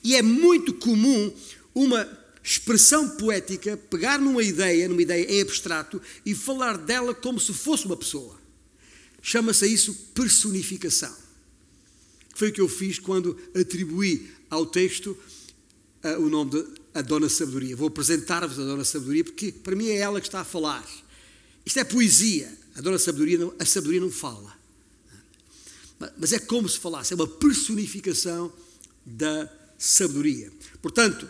[0.04, 1.32] E é muito comum
[1.74, 2.04] uma
[2.42, 7.86] expressão poética pegar numa ideia, numa ideia em abstrato, e falar dela como se fosse
[7.86, 8.38] uma pessoa.
[9.22, 11.14] Chama-se isso personificação.
[12.34, 15.16] foi o que eu fiz quando atribuí ao texto
[16.02, 17.76] uh, o nome de a Dona Sabedoria.
[17.76, 20.86] Vou apresentar-vos a Dona Sabedoria porque para mim é ela que está a falar.
[21.64, 22.52] Isto é poesia.
[22.74, 24.58] A Dona Sabedoria não, a sabedoria não fala.
[26.18, 28.52] Mas é como se falasse, é uma personificação
[29.04, 30.50] da sabedoria.
[30.80, 31.28] Portanto,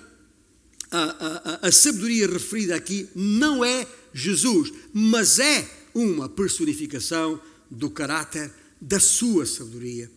[0.91, 8.53] a, a, a sabedoria referida aqui não é Jesus, mas é uma personificação do caráter
[8.81, 10.11] da sua sabedoria,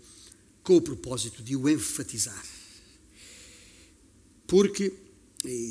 [0.64, 2.44] com o propósito de o enfatizar.
[4.48, 4.94] Porque,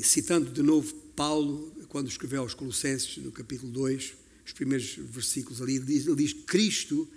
[0.03, 4.13] citando de novo Paulo, quando escreveu aos Colossenses, no capítulo 2,
[4.45, 7.07] os primeiros versículos ali, ele diz, ele diz Cristo,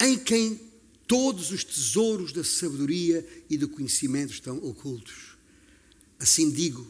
[0.00, 0.60] em quem
[1.06, 5.36] todos os tesouros da sabedoria e do conhecimento estão ocultos.
[6.18, 6.86] Assim digo,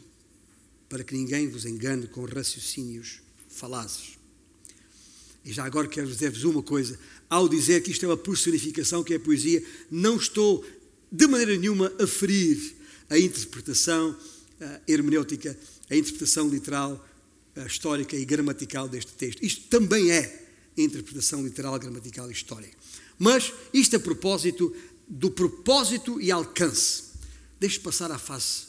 [0.89, 4.17] para que ninguém vos engane com raciocínios falazes.
[5.43, 9.13] E já agora quero dizer-vos uma coisa: ao dizer que isto é uma personificação, que
[9.13, 10.65] é poesia, não estou
[11.11, 12.75] de maneira nenhuma a ferir
[13.09, 14.17] a interpretação
[14.59, 15.57] a hermenêutica,
[15.89, 17.05] a interpretação literal,
[17.55, 19.43] a histórica e gramatical deste texto.
[19.43, 22.75] Isto também é interpretação literal, gramatical e histórica.
[23.17, 24.75] Mas isto a propósito
[25.07, 27.03] do propósito e alcance.
[27.59, 28.67] Deixe passar à fase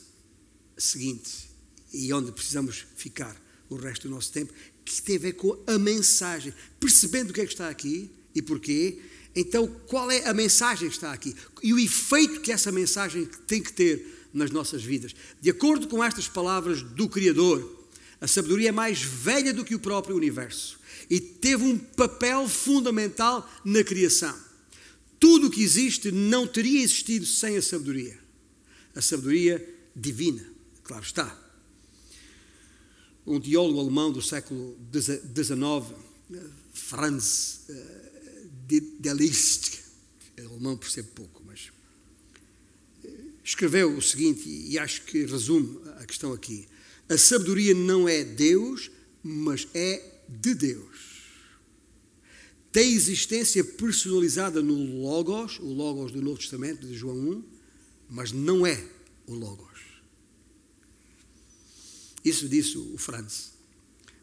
[0.76, 1.47] seguinte
[1.92, 3.36] e onde precisamos ficar
[3.68, 4.52] o resto do nosso tempo,
[4.84, 6.52] que tem a ver com a mensagem.
[6.80, 8.98] Percebendo o que é que está aqui e porquê,
[9.34, 13.62] então qual é a mensagem que está aqui e o efeito que essa mensagem tem
[13.62, 15.14] que ter nas nossas vidas.
[15.40, 17.76] De acordo com estas palavras do Criador,
[18.20, 23.48] a sabedoria é mais velha do que o próprio universo e teve um papel fundamental
[23.64, 24.36] na criação.
[25.20, 28.18] Tudo o que existe não teria existido sem a sabedoria.
[28.94, 30.44] A sabedoria divina,
[30.84, 31.47] claro está
[33.28, 35.94] um teólogo alemão do século XIX,
[36.72, 39.80] Franz eh, de Liszt,
[40.36, 41.70] é alemão percebe pouco, mas
[43.04, 43.08] eh,
[43.44, 46.66] escreveu o seguinte, e acho que resume a questão aqui.
[47.08, 48.90] A sabedoria não é Deus,
[49.22, 51.18] mas é de Deus.
[52.72, 57.44] Tem existência personalizada no Logos, o Logos do Novo Testamento, de João 1,
[58.08, 58.82] mas não é
[59.26, 59.67] o Logos.
[62.24, 63.52] Isso disse o Franz.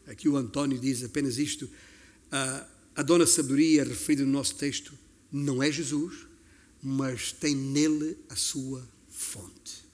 [0.06, 1.68] Aqui o António diz apenas isto.
[2.30, 4.96] A, a dona sabedoria referida no nosso texto
[5.32, 6.26] não é Jesus,
[6.82, 9.84] mas tem nele a sua fonte.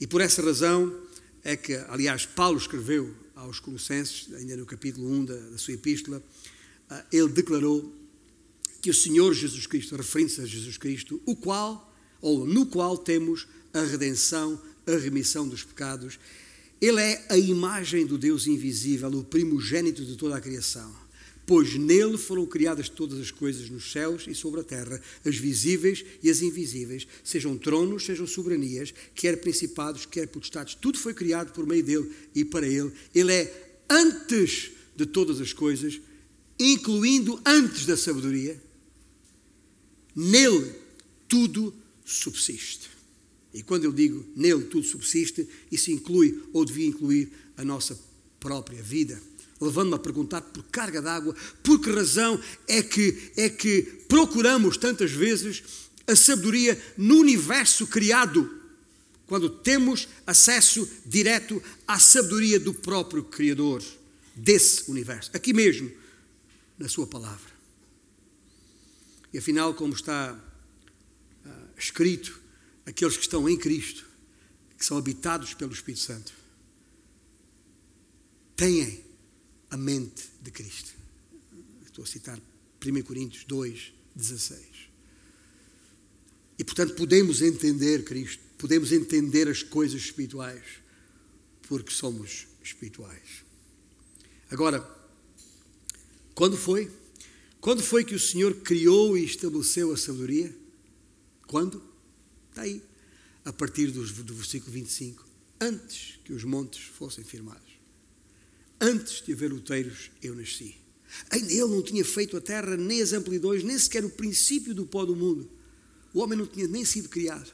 [0.00, 1.02] E por essa razão
[1.42, 6.22] é que, aliás, Paulo escreveu aos Colossenses, ainda no capítulo 1 da, da sua epístola,
[7.12, 7.92] ele declarou
[8.80, 13.46] que o Senhor Jesus Cristo, referindo-se a Jesus Cristo, o qual, ou no qual temos
[13.72, 16.18] a redenção a remissão dos pecados.
[16.80, 21.04] Ele é a imagem do Deus invisível, o primogênito de toda a criação.
[21.46, 26.02] Pois nele foram criadas todas as coisas nos céus e sobre a terra, as visíveis
[26.22, 31.66] e as invisíveis, sejam tronos, sejam soberanias, quer principados, quer potestades, tudo foi criado por
[31.66, 32.90] meio dele e para ele.
[33.14, 36.00] Ele é antes de todas as coisas,
[36.58, 38.60] incluindo antes da sabedoria.
[40.16, 40.72] Nele
[41.28, 42.93] tudo subsiste.
[43.54, 47.96] E quando eu digo nele tudo subsiste, isso inclui ou devia incluir a nossa
[48.40, 49.22] própria vida.
[49.60, 55.12] Levando-me a perguntar por carga d'água, por que razão é que, é que procuramos tantas
[55.12, 55.62] vezes
[56.04, 58.60] a sabedoria no universo criado,
[59.26, 63.82] quando temos acesso direto à sabedoria do próprio Criador
[64.34, 65.90] desse universo, aqui mesmo,
[66.76, 67.54] na Sua palavra.
[69.32, 70.38] E afinal, como está
[71.46, 72.43] uh, escrito,
[72.86, 74.04] aqueles que estão em Cristo,
[74.76, 76.32] que são habitados pelo Espírito Santo,
[78.56, 79.04] têm
[79.70, 80.92] a mente de Cristo.
[81.84, 82.38] Estou a citar
[82.84, 84.60] 1 Coríntios 2, 16.
[86.58, 90.62] E portanto podemos entender Cristo, podemos entender as coisas espirituais,
[91.62, 93.44] porque somos espirituais.
[94.50, 94.88] Agora,
[96.34, 96.90] quando foi?
[97.60, 100.54] Quando foi que o Senhor criou e estabeleceu a sabedoria?
[101.46, 101.82] Quando?
[102.54, 102.80] Está aí,
[103.44, 105.26] a partir do, do versículo 25.
[105.60, 107.80] Antes que os montes fossem firmados,
[108.80, 110.76] antes de haver luteiros, eu nasci.
[111.30, 114.86] Ainda ele não tinha feito a terra, nem as amplidões, nem sequer o princípio do
[114.86, 115.50] pó do mundo.
[116.12, 117.52] O homem não tinha nem sido criado.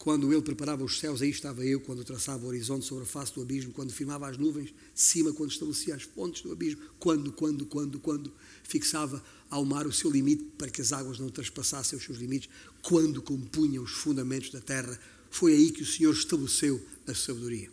[0.00, 3.34] Quando ele preparava os céus, aí estava eu, quando traçava o horizonte sobre a face
[3.34, 7.30] do abismo, quando firmava as nuvens de cima, quando estabelecia as fontes do abismo, quando,
[7.30, 8.32] quando, quando, quando
[8.62, 12.48] fixava ao mar o seu limite para que as águas não trespassassem os seus limites,
[12.80, 14.98] quando compunha os fundamentos da terra,
[15.30, 17.70] foi aí que o Senhor estabeleceu a sabedoria.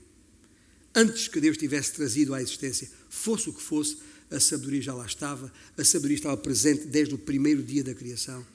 [0.93, 3.99] Antes que Deus tivesse trazido à existência, fosse o que fosse,
[4.29, 8.45] a sabedoria já lá estava, a sabedoria estava presente desde o primeiro dia da criação.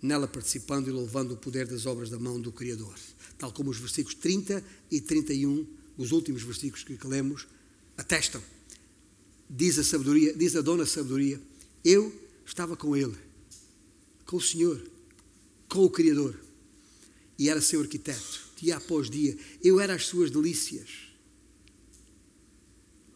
[0.00, 2.94] Nela participando e louvando o poder das obras da mão do Criador.
[3.36, 7.46] Tal como os versículos 30 e 31, os últimos versículos que lemos,
[7.96, 8.42] atestam.
[9.50, 11.40] Diz a sabedoria, diz a dona sabedoria,
[11.84, 12.12] eu
[12.44, 13.16] estava com ele,
[14.26, 14.80] com o Senhor,
[15.68, 16.38] com o Criador,
[17.38, 19.36] e era seu arquiteto, dia após dia.
[19.62, 21.08] Eu era as suas delícias.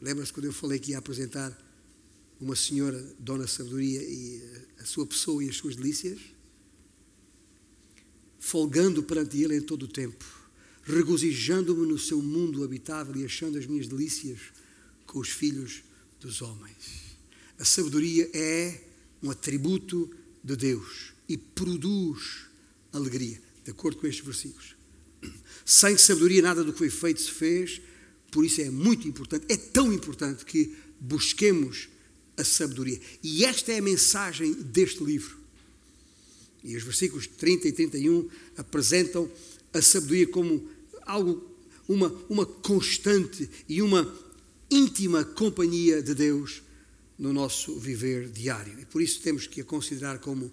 [0.00, 1.56] Lembra-se quando eu falei que ia apresentar
[2.40, 4.42] uma senhora, Dona Sabedoria, e
[4.78, 6.18] a sua pessoa e as suas delícias?
[8.44, 10.24] Folgando perante Ele em todo o tempo,
[10.82, 14.40] regozijando-me no seu mundo habitável e achando as minhas delícias
[15.06, 15.84] com os filhos
[16.18, 17.16] dos homens.
[17.56, 18.82] A sabedoria é
[19.22, 20.10] um atributo
[20.42, 22.46] de Deus e produz
[22.92, 24.74] alegria, de acordo com estes versículos.
[25.64, 27.80] Sem sabedoria, nada do que foi feito se fez,
[28.32, 31.88] por isso é muito importante, é tão importante que busquemos
[32.36, 33.00] a sabedoria.
[33.22, 35.41] E esta é a mensagem deste livro.
[36.64, 39.30] E os versículos 30 e 31 apresentam
[39.72, 40.68] a sabedoria como
[41.02, 41.44] algo,
[41.88, 44.12] uma, uma constante e uma
[44.70, 46.62] íntima companhia de Deus
[47.18, 48.78] no nosso viver diário.
[48.80, 50.50] E por isso temos que a considerar como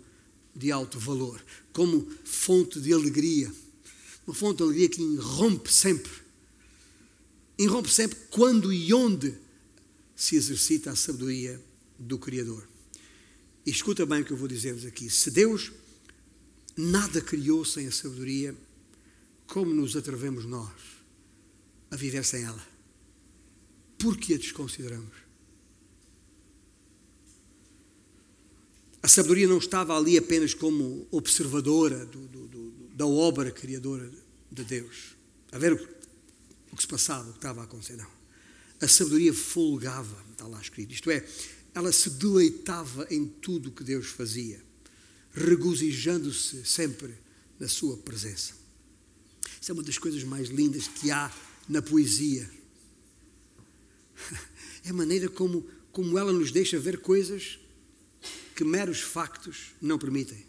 [0.55, 3.51] de alto valor, como fonte de alegria.
[4.26, 6.12] Uma fonte de alegria que irrompe sempre.
[7.57, 9.34] Irrompe sempre quando e onde
[10.16, 11.62] se exercita a sabedoria
[11.97, 12.68] do Criador.
[13.66, 15.10] E escuta bem o que eu vou dizer-vos aqui.
[15.10, 15.72] Se Deus
[16.80, 18.55] nada criou sem a sabedoria,
[19.45, 20.71] como nos atrevemos nós
[21.91, 22.65] a viver sem ela?
[23.97, 25.17] Por que a desconsideramos?
[29.03, 34.09] A sabedoria não estava ali apenas como observadora do, do, do, da obra criadora
[34.51, 35.15] de Deus,
[35.51, 35.89] a ver o,
[36.71, 37.97] o que se passava, o que estava a acontecer.
[37.97, 38.09] Não.
[38.82, 40.93] A sabedoria folgava, está lá escrito.
[40.93, 41.25] Isto é,
[41.73, 44.63] ela se deleitava em tudo o que Deus fazia,
[45.34, 47.13] regozijando-se sempre
[47.59, 48.53] na sua presença.
[49.61, 51.32] Isso é uma das coisas mais lindas que há
[51.67, 52.49] na poesia.
[54.82, 57.59] É a maneira como, como ela nos deixa ver coisas
[58.55, 60.45] que meros factos não permitem.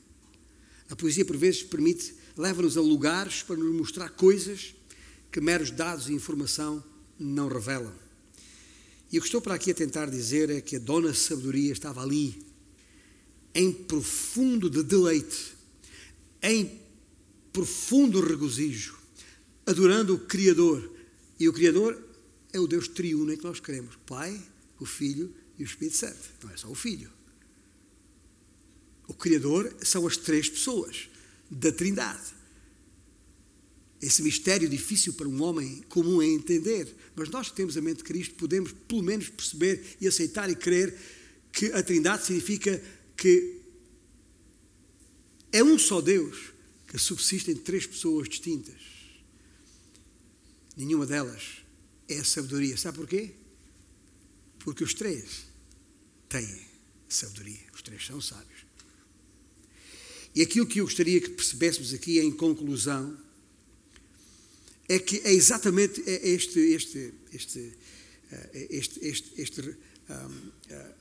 [0.88, 4.72] A poesia, por vezes, permite, leva-nos a lugares para nos mostrar coisas
[5.30, 6.82] que meros dados e informação
[7.18, 7.92] não revelam.
[9.12, 12.02] E o que estou para aqui a tentar dizer é que a dona sabedoria estava
[12.02, 12.40] ali,
[13.54, 15.54] em profundo de deleite,
[16.42, 16.80] em
[17.52, 18.96] profundo regozijo,
[19.66, 20.90] adorando o Criador.
[21.38, 22.00] E o Criador
[22.52, 24.40] é o Deus triuno em que nós queremos: Pai,
[24.78, 26.30] o Filho e o Espírito Santo.
[26.42, 27.10] Não é só o Filho.
[29.08, 31.08] O Criador são as três pessoas
[31.50, 32.40] da Trindade.
[34.00, 37.98] Esse mistério difícil para um homem comum é entender, mas nós que temos a mente
[37.98, 40.96] de Cristo podemos pelo menos perceber e aceitar e crer
[41.52, 42.82] que a Trindade significa
[43.20, 43.60] que
[45.52, 46.54] é um só Deus
[46.88, 48.80] que subsiste em três pessoas distintas.
[50.74, 51.58] Nenhuma delas
[52.08, 52.78] é a sabedoria.
[52.78, 53.32] Sabe porquê?
[54.60, 55.44] Porque os três
[56.30, 56.66] têm
[57.10, 57.60] sabedoria.
[57.74, 58.64] Os três são sábios.
[60.34, 63.18] E aquilo que eu gostaria que percebêssemos aqui em conclusão
[64.88, 67.78] é que é exatamente este, este, este,
[68.32, 71.00] eh, este, este, este um, uh,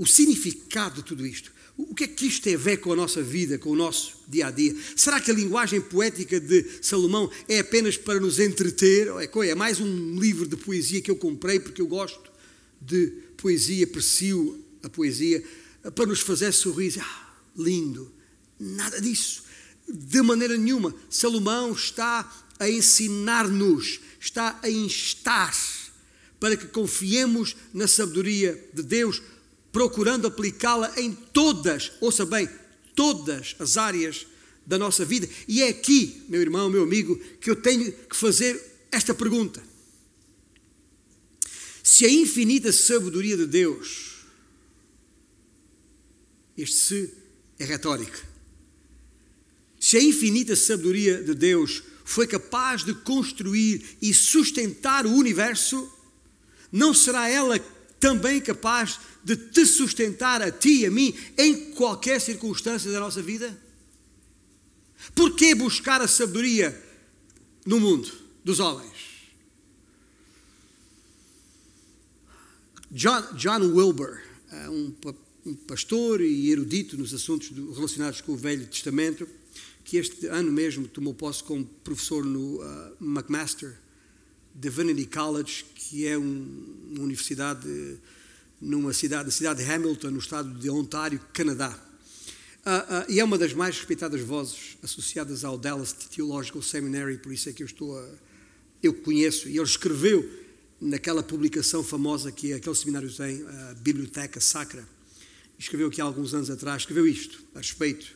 [0.00, 1.52] o significado de tudo isto.
[1.76, 4.14] O que é que isto tem a ver com a nossa vida, com o nosso
[4.26, 4.74] dia a dia?
[4.96, 9.08] Será que a linguagem poética de Salomão é apenas para nos entreter?
[9.08, 12.32] É, é mais um livro de poesia que eu comprei porque eu gosto
[12.80, 15.44] de poesia, aprecio a poesia,
[15.94, 16.98] para nos fazer sorrir?
[16.98, 18.10] Ah, lindo!
[18.58, 19.42] Nada disso.
[19.86, 20.94] De maneira nenhuma.
[21.10, 25.54] Salomão está a ensinar-nos, está a instar
[26.40, 29.20] para que confiemos na sabedoria de Deus,
[29.72, 32.48] procurando aplicá-la em todas, ouça bem,
[32.94, 34.26] todas as áreas
[34.66, 35.28] da nossa vida.
[35.48, 38.60] E é aqui, meu irmão, meu amigo, que eu tenho que fazer
[38.90, 39.62] esta pergunta.
[41.82, 44.24] Se a infinita sabedoria de Deus,
[46.56, 47.14] este se
[47.58, 48.18] é retórico,
[49.78, 55.90] se a infinita sabedoria de Deus foi capaz de construir e sustentar o universo,
[56.70, 57.58] não será ela
[58.00, 63.20] também capaz de te sustentar a ti e a mim em qualquer circunstância da nossa
[63.20, 63.56] vida?
[65.14, 66.82] Por que buscar a sabedoria
[67.66, 68.10] no mundo
[68.42, 69.10] dos homens?
[72.90, 74.20] John, John Wilbur,
[74.50, 74.94] é um,
[75.46, 79.28] um pastor e erudito nos assuntos relacionados com o Velho Testamento,
[79.84, 83.76] que este ano mesmo tomou posse como professor no uh, McMaster
[84.54, 87.68] Divinity College, que é um, uma universidade
[88.60, 91.78] numa cidade, na cidade de Hamilton, no estado de Ontário, Canadá.
[92.60, 97.32] Uh, uh, e é uma das mais respeitadas vozes associadas ao Dallas Theological Seminary, por
[97.32, 98.06] isso é que eu estou a,
[98.82, 100.28] eu conheço, e ele escreveu
[100.80, 104.86] naquela publicação famosa que aquele seminário tem, a Biblioteca Sacra,
[105.58, 108.06] escreveu aqui há alguns anos atrás, escreveu isto a respeito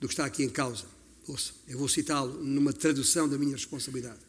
[0.00, 0.84] do que está aqui em causa.
[1.26, 4.20] Ouça, eu vou citá-lo numa tradução da minha responsabilidade.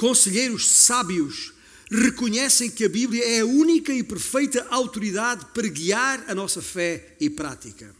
[0.00, 1.52] Conselheiros sábios
[1.90, 7.14] reconhecem que a Bíblia é a única e perfeita autoridade para guiar a nossa fé
[7.20, 7.94] e prática.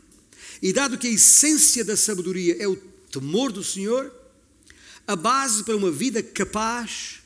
[0.63, 2.75] E dado que a essência da sabedoria é o
[3.13, 4.11] temor do Senhor,
[5.07, 7.21] a base para uma vida capaz,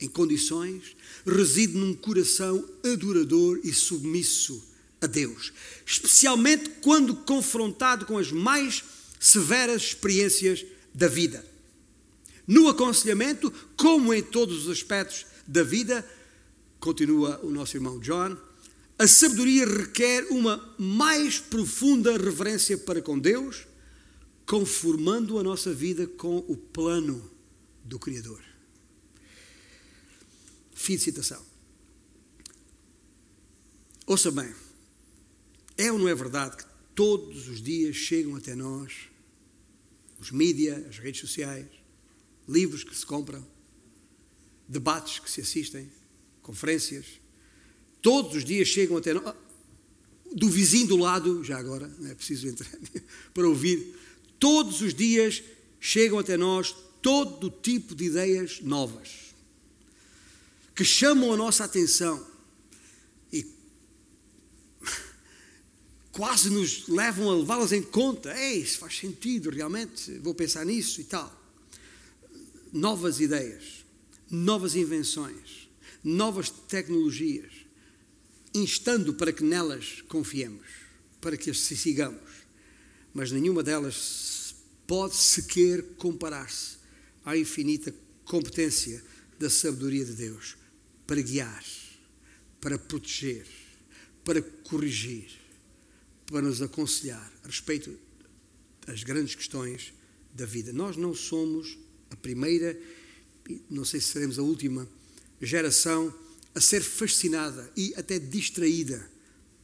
[0.00, 0.96] em condições,
[1.26, 4.62] reside num coração adorador e submisso
[5.00, 5.52] a Deus,
[5.84, 8.84] especialmente quando confrontado com as mais
[9.18, 11.47] severas experiências da vida.
[12.48, 16.02] No aconselhamento, como em todos os aspectos da vida,
[16.80, 18.38] continua o nosso irmão John,
[18.98, 23.66] a sabedoria requer uma mais profunda reverência para com Deus,
[24.46, 27.30] conformando a nossa vida com o plano
[27.84, 28.42] do Criador.
[30.72, 31.44] Fim de citação.
[34.06, 34.54] Ouça bem,
[35.76, 39.10] é ou não é verdade que todos os dias chegam até nós
[40.18, 41.66] os mídias, as redes sociais,
[42.48, 43.46] livros que se compram,
[44.66, 45.90] debates que se assistem,
[46.42, 47.04] conferências,
[48.00, 49.34] todos os dias chegam até nós,
[50.34, 52.70] do vizinho do lado, já agora, não é preciso entrar,
[53.34, 53.94] para ouvir,
[54.38, 55.42] todos os dias
[55.80, 59.28] chegam até nós todo tipo de ideias novas
[60.74, 62.24] que chamam a nossa atenção
[63.32, 63.44] e
[66.12, 68.32] quase nos levam a levá-las em conta.
[68.38, 71.37] Ei, isso faz sentido, realmente, vou pensar nisso e tal.
[72.72, 73.84] Novas ideias,
[74.30, 75.68] novas invenções,
[76.02, 77.52] novas tecnologias,
[78.54, 80.66] instando para que nelas confiemos,
[81.20, 82.20] para que as sigamos.
[83.14, 84.54] Mas nenhuma delas
[84.86, 86.78] pode sequer comparar-se
[87.24, 87.94] à infinita
[88.24, 89.02] competência
[89.38, 90.56] da sabedoria de Deus
[91.06, 91.64] para guiar,
[92.60, 93.46] para proteger,
[94.24, 95.30] para corrigir,
[96.26, 97.98] para nos aconselhar a respeito
[98.86, 99.92] das grandes questões
[100.34, 100.72] da vida.
[100.72, 101.78] Nós não somos
[102.10, 102.78] a primeira,
[103.70, 104.88] não sei se seremos a última
[105.40, 106.12] geração
[106.54, 109.08] a ser fascinada e até distraída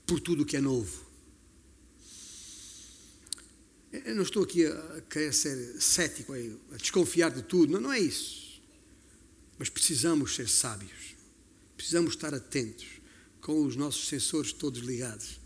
[0.06, 1.04] por tudo o que é novo.
[3.92, 8.00] Eu não estou aqui a querer ser cético, a desconfiar de tudo, não, não é
[8.00, 8.60] isso.
[9.58, 11.14] Mas precisamos ser sábios,
[11.76, 12.86] precisamos estar atentos,
[13.40, 15.38] com os nossos sensores todos ligados.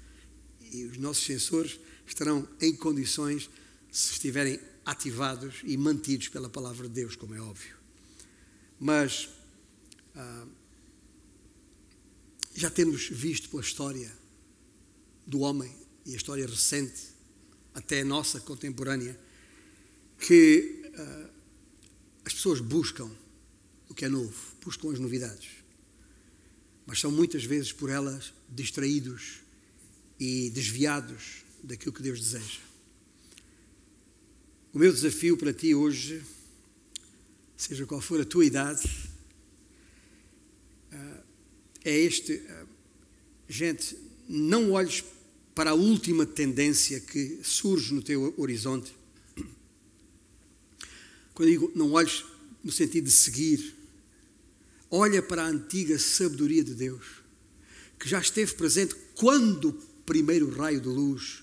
[0.73, 3.51] E os nossos sensores estarão em condições
[3.91, 4.59] se estiverem
[4.89, 7.77] ativados e mantidos pela palavra de Deus, como é óbvio.
[8.81, 9.29] Mas
[10.17, 10.47] ah,
[12.55, 14.11] já temos visto pela história
[15.27, 15.71] do homem
[16.07, 17.03] e a história recente
[17.75, 19.21] até a nossa contemporânea,
[20.19, 21.31] que uh,
[22.25, 23.11] as pessoas buscam
[23.91, 24.35] o que é novo,
[24.65, 25.51] buscam as novidades,
[26.87, 29.41] mas são muitas vezes por elas distraídos
[30.19, 32.68] e desviados daquilo que Deus deseja.
[34.79, 36.23] O meu desafio para ti hoje,
[37.57, 38.89] seja qual for a tua idade,
[40.93, 41.23] uh,
[41.85, 42.69] é este: uh,
[43.49, 43.99] gente,
[44.29, 45.03] não olhes
[45.53, 48.95] para a última tendência que surge no teu horizonte.
[51.35, 52.25] Quando digo não olhes
[52.63, 53.75] no sentido de seguir,
[54.89, 57.05] olha para a antiga sabedoria de Deus,
[57.99, 59.73] que já esteve presente quando o
[60.07, 61.43] primeiro raio de luz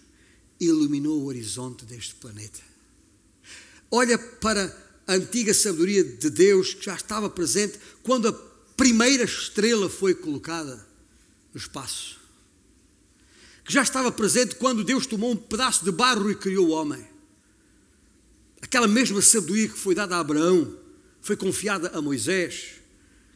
[0.58, 2.75] iluminou o horizonte deste planeta.
[3.92, 4.76] Olha para
[5.08, 8.34] a antiga sabedoria de Deus, que já estava presente quando a
[8.76, 10.86] primeira estrela foi colocada
[11.54, 12.26] no espaço
[13.66, 17.04] que já estava presente quando Deus tomou um pedaço de barro e criou o homem.
[18.62, 20.78] Aquela mesma sabedoria que foi dada a Abraão,
[21.20, 22.76] foi confiada a Moisés,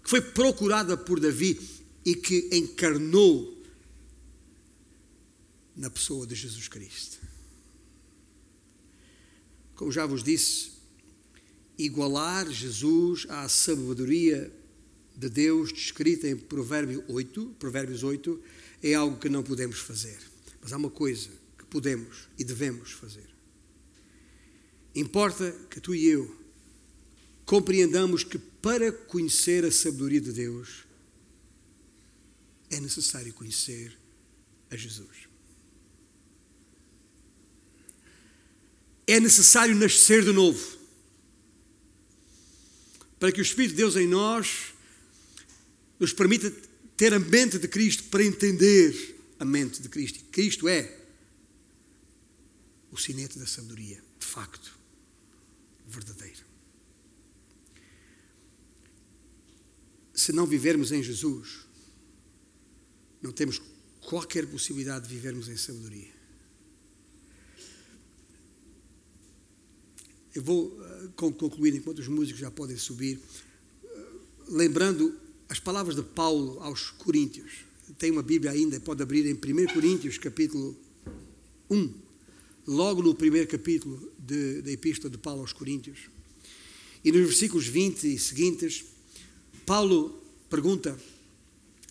[0.03, 1.59] que foi procurada por Davi
[2.05, 3.57] e que encarnou
[5.75, 7.18] na pessoa de Jesus Cristo.
[9.79, 10.71] Como já vos disse,
[11.77, 14.53] igualar Jesus à sabedoria
[15.15, 18.43] de Deus descrita em Provérbio 8, Provérbios 8,
[18.83, 20.19] é algo que não podemos fazer.
[20.61, 23.29] Mas há uma coisa que podemos e devemos fazer.
[24.93, 26.29] Importa que tu e eu
[27.45, 30.83] compreendamos que para conhecer a sabedoria de Deus
[32.69, 33.97] é necessário conhecer
[34.69, 35.28] a Jesus.
[39.09, 40.77] É necessário nascer de novo.
[43.19, 44.71] Para que o Espírito de Deus em nós
[45.99, 46.51] nos permita
[46.95, 50.23] ter a mente de Cristo para entender a mente de Cristo.
[50.25, 50.95] Cristo é
[52.91, 54.77] o sinete da sabedoria, de facto,
[55.87, 56.45] verdadeiro.
[60.13, 61.65] Se não vivermos em Jesus,
[63.23, 63.59] não temos
[64.01, 66.18] qualquer possibilidade de vivermos em sabedoria.
[70.35, 73.19] Eu vou uh, concluir, enquanto os músicos já podem subir,
[73.83, 73.97] uh,
[74.49, 75.17] lembrando
[75.47, 77.65] as palavras de Paulo aos Coríntios.
[77.97, 80.77] Tem uma Bíblia ainda, pode abrir em 1 Coríntios, capítulo
[81.69, 81.91] 1,
[82.67, 86.01] logo no primeiro capítulo da Epístola de Paulo aos Coríntios.
[87.03, 88.85] E nos versículos 20 e seguintes,
[89.65, 90.99] Paulo pergunta,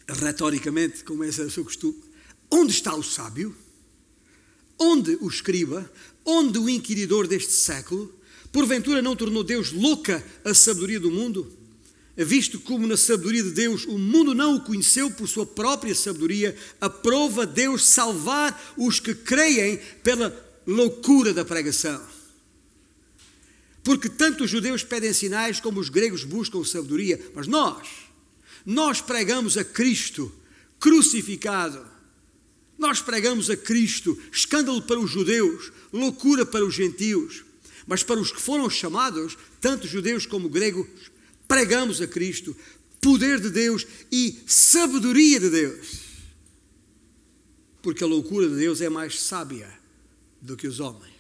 [0.07, 2.01] retoricamente, como é o seu costume,
[2.51, 3.55] onde está o sábio?
[4.79, 5.91] Onde o escriba?
[6.25, 8.18] Onde o inquiridor deste século?
[8.53, 11.53] Porventura não tornou Deus louca a sabedoria do mundo?
[12.17, 16.57] Visto como na sabedoria de Deus o mundo não o conheceu por sua própria sabedoria,
[16.81, 20.35] aprova Deus salvar os que creem pela
[20.67, 22.03] loucura da pregação.
[23.85, 27.87] Porque tanto os judeus pedem sinais como os gregos buscam sabedoria, mas nós,
[28.67, 30.33] nós pregamos a Cristo
[30.81, 31.87] crucificado.
[32.77, 37.45] Nós pregamos a Cristo, escândalo para os judeus, loucura para os gentios.
[37.89, 40.87] Mas para os que foram chamados, tanto judeus como gregos,
[41.49, 42.55] pregamos a Cristo,
[43.01, 45.89] poder de Deus e sabedoria de Deus.
[47.81, 49.73] Porque a loucura de Deus é mais sábia
[50.43, 51.15] do que os homens.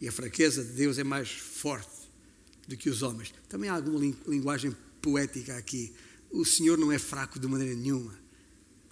[0.00, 2.08] E a fraqueza de Deus é mais forte
[2.66, 3.34] do que os homens.
[3.46, 5.92] Também há alguma linguagem poética aqui.
[6.30, 8.18] O Senhor não é fraco de maneira nenhuma.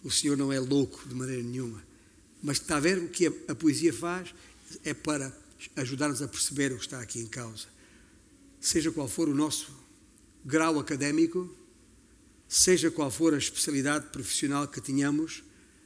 [0.05, 1.83] O Senhor não é louco de maneira nenhuma.
[2.43, 4.35] Mas está a ver o que a, poesia faz?
[4.85, 5.35] É para
[5.77, 7.67] ajudar-nos a perceber o que está aqui em causa.
[8.61, 9.73] Seja qual for o nosso
[10.45, 11.55] grau académico,
[12.49, 15.43] seja qual for a especialidade profissional que tenhamos,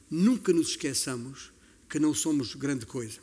[0.09, 1.51] nunca nos esqueçamos
[1.89, 3.19] que não somos grande coisa.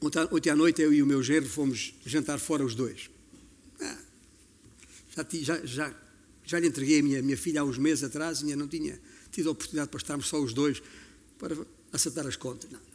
[0.00, 3.10] Ontem à noite eu e o meu genro fomos jantar fora os dois.
[3.80, 3.98] Ah,
[5.42, 5.94] já, já,
[6.44, 8.98] já lhe entreguei a minha, minha filha há uns meses atrás e ainda não tinha
[9.30, 10.82] tido a oportunidade para estarmos só os dois
[11.38, 11.56] para
[11.92, 12.70] acertar as contas.
[12.70, 12.89] Não.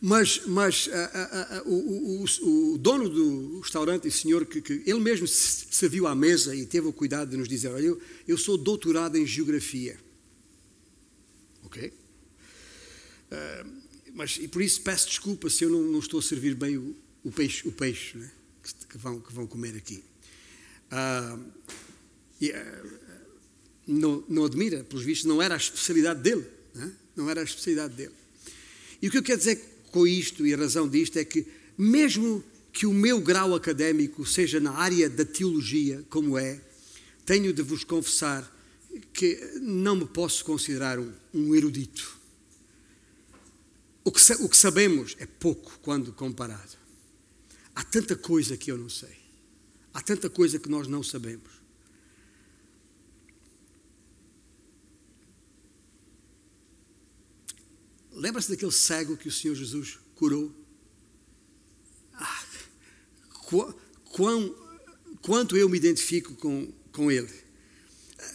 [0.00, 4.82] Mas, mas a, a, a, o, o, o, dono do restaurante, o senhor, que, que
[4.86, 8.38] ele mesmo serviu à mesa e teve o cuidado de nos dizer: Olha, eu, eu
[8.38, 10.00] sou doutorado em geografia.
[11.64, 11.92] Ok?
[13.30, 13.80] Uh,
[14.14, 16.96] mas, e por isso peço desculpa se eu não, não estou a servir bem o,
[17.22, 18.30] o peixe, o peixe né,
[18.62, 20.02] que, que, vão, que vão comer aqui.
[20.90, 21.44] Uh,
[22.40, 23.00] e, uh,
[23.86, 26.46] não, não admira, pelos vistos, não era a especialidade dele.
[26.74, 26.90] Né?
[27.14, 28.14] Não era a especialidade dele.
[29.02, 32.42] E o que eu quero dizer com isto e a razão disto é que, mesmo
[32.72, 36.60] que o meu grau académico seja na área da teologia, como é,
[37.24, 38.50] tenho de vos confessar
[39.12, 42.18] que não me posso considerar um, um erudito.
[44.04, 46.78] O que, o que sabemos é pouco quando comparado.
[47.74, 49.16] Há tanta coisa que eu não sei.
[49.92, 51.59] Há tanta coisa que nós não sabemos.
[58.20, 60.54] Lembra-se daquele cego que o Senhor Jesus curou?
[62.12, 62.44] Ah,
[64.12, 64.54] quão,
[65.22, 67.30] quanto eu me identifico com, com ele.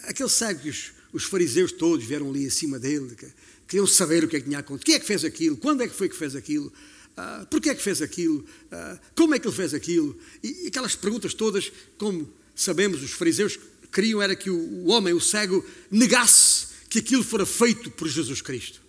[0.05, 3.27] Aquele cego que os, os fariseus todos vieram ali acima dele, que,
[3.67, 4.85] queriam saber o que é que tinha acontecido.
[4.85, 5.55] Quem é que fez aquilo?
[5.57, 6.73] Quando é que foi que fez aquilo?
[7.11, 8.39] Uh, Porquê é que fez aquilo?
[8.39, 10.19] Uh, como é que ele fez aquilo?
[10.41, 13.59] E, e, aquelas perguntas todas, como sabemos, os fariseus
[13.91, 18.41] queriam era que o, o homem, o cego, negasse que aquilo fora feito por Jesus
[18.41, 18.84] Cristo.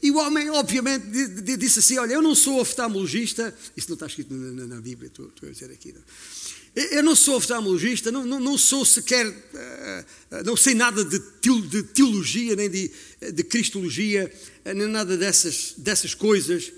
[0.00, 1.06] E o homem, obviamente,
[1.56, 3.54] disse assim: Olha, eu não sou oftalmologista.
[3.76, 5.92] Isso não está escrito na, na Bíblia, estou, estou, a dizer aqui.
[5.92, 6.02] Não.
[6.76, 9.26] Eu não sou oftalmologista, não, não, não sou sequer.
[9.26, 11.18] Uh, não sei nada de,
[11.92, 12.92] teologia, nem de,
[13.32, 14.32] de cristologia,
[14.64, 16.72] nem nada dessas, dessas coisas.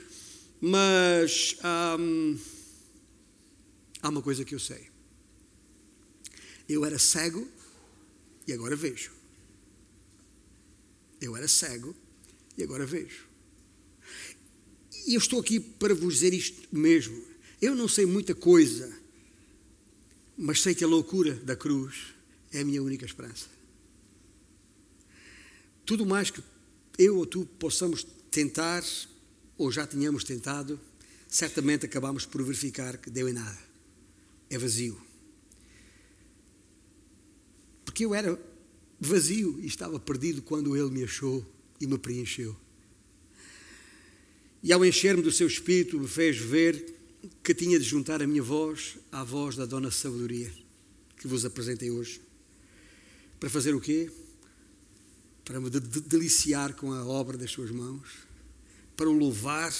[0.58, 1.56] Mas
[1.98, 2.38] hum,
[4.00, 4.88] há uma coisa que eu sei.
[6.66, 7.46] Eu era cego
[8.46, 9.10] e agora vejo.
[11.20, 11.94] Eu era cego
[12.56, 13.26] e agora vejo.
[15.06, 17.22] E eu estou aqui para vos dizer isto mesmo.
[17.60, 18.92] Eu não sei muita coisa,
[20.36, 22.14] mas sei que a loucura da cruz
[22.52, 23.48] é a minha única esperança.
[25.84, 26.42] Tudo mais que
[26.98, 28.84] eu ou tu possamos tentar,
[29.58, 30.78] ou já tínhamos tentado,
[31.28, 33.58] certamente acabamos por verificar que deu em nada.
[34.48, 35.00] É vazio.
[37.84, 38.40] Porque eu era
[39.00, 41.44] vazio e estava perdido quando ele me achou
[41.80, 42.56] e me preencheu.
[44.62, 46.94] E ao encher-me do seu espírito, me fez ver
[47.42, 50.52] que tinha de juntar a minha voz à voz da Dona Sabedoria,
[51.16, 52.20] que vos apresentei hoje.
[53.38, 54.10] Para fazer o quê?
[55.50, 58.08] para me deliciar com a obra das suas mãos,
[58.96, 59.74] para o louvar,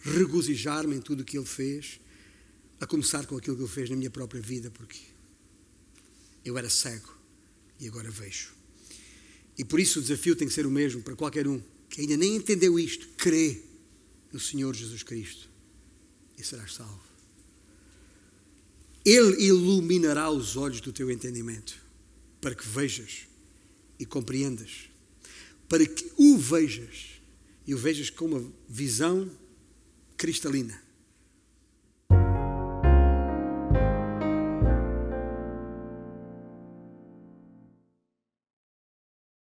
[0.00, 1.98] regozijar-me em tudo o que ele fez,
[2.80, 5.00] a começar com aquilo que ele fez na minha própria vida, porque
[6.44, 7.12] eu era cego
[7.80, 8.52] e agora vejo.
[9.62, 12.16] E por isso o desafio tem que ser o mesmo para qualquer um que ainda
[12.16, 13.06] nem entendeu isto.
[13.16, 13.62] Crê
[14.32, 15.48] no Senhor Jesus Cristo
[16.36, 17.00] e serás salvo.
[19.04, 21.80] Ele iluminará os olhos do teu entendimento
[22.40, 23.28] para que vejas
[24.00, 24.88] e compreendas,
[25.68, 27.20] para que o vejas
[27.64, 29.30] e o vejas com uma visão
[30.16, 30.82] cristalina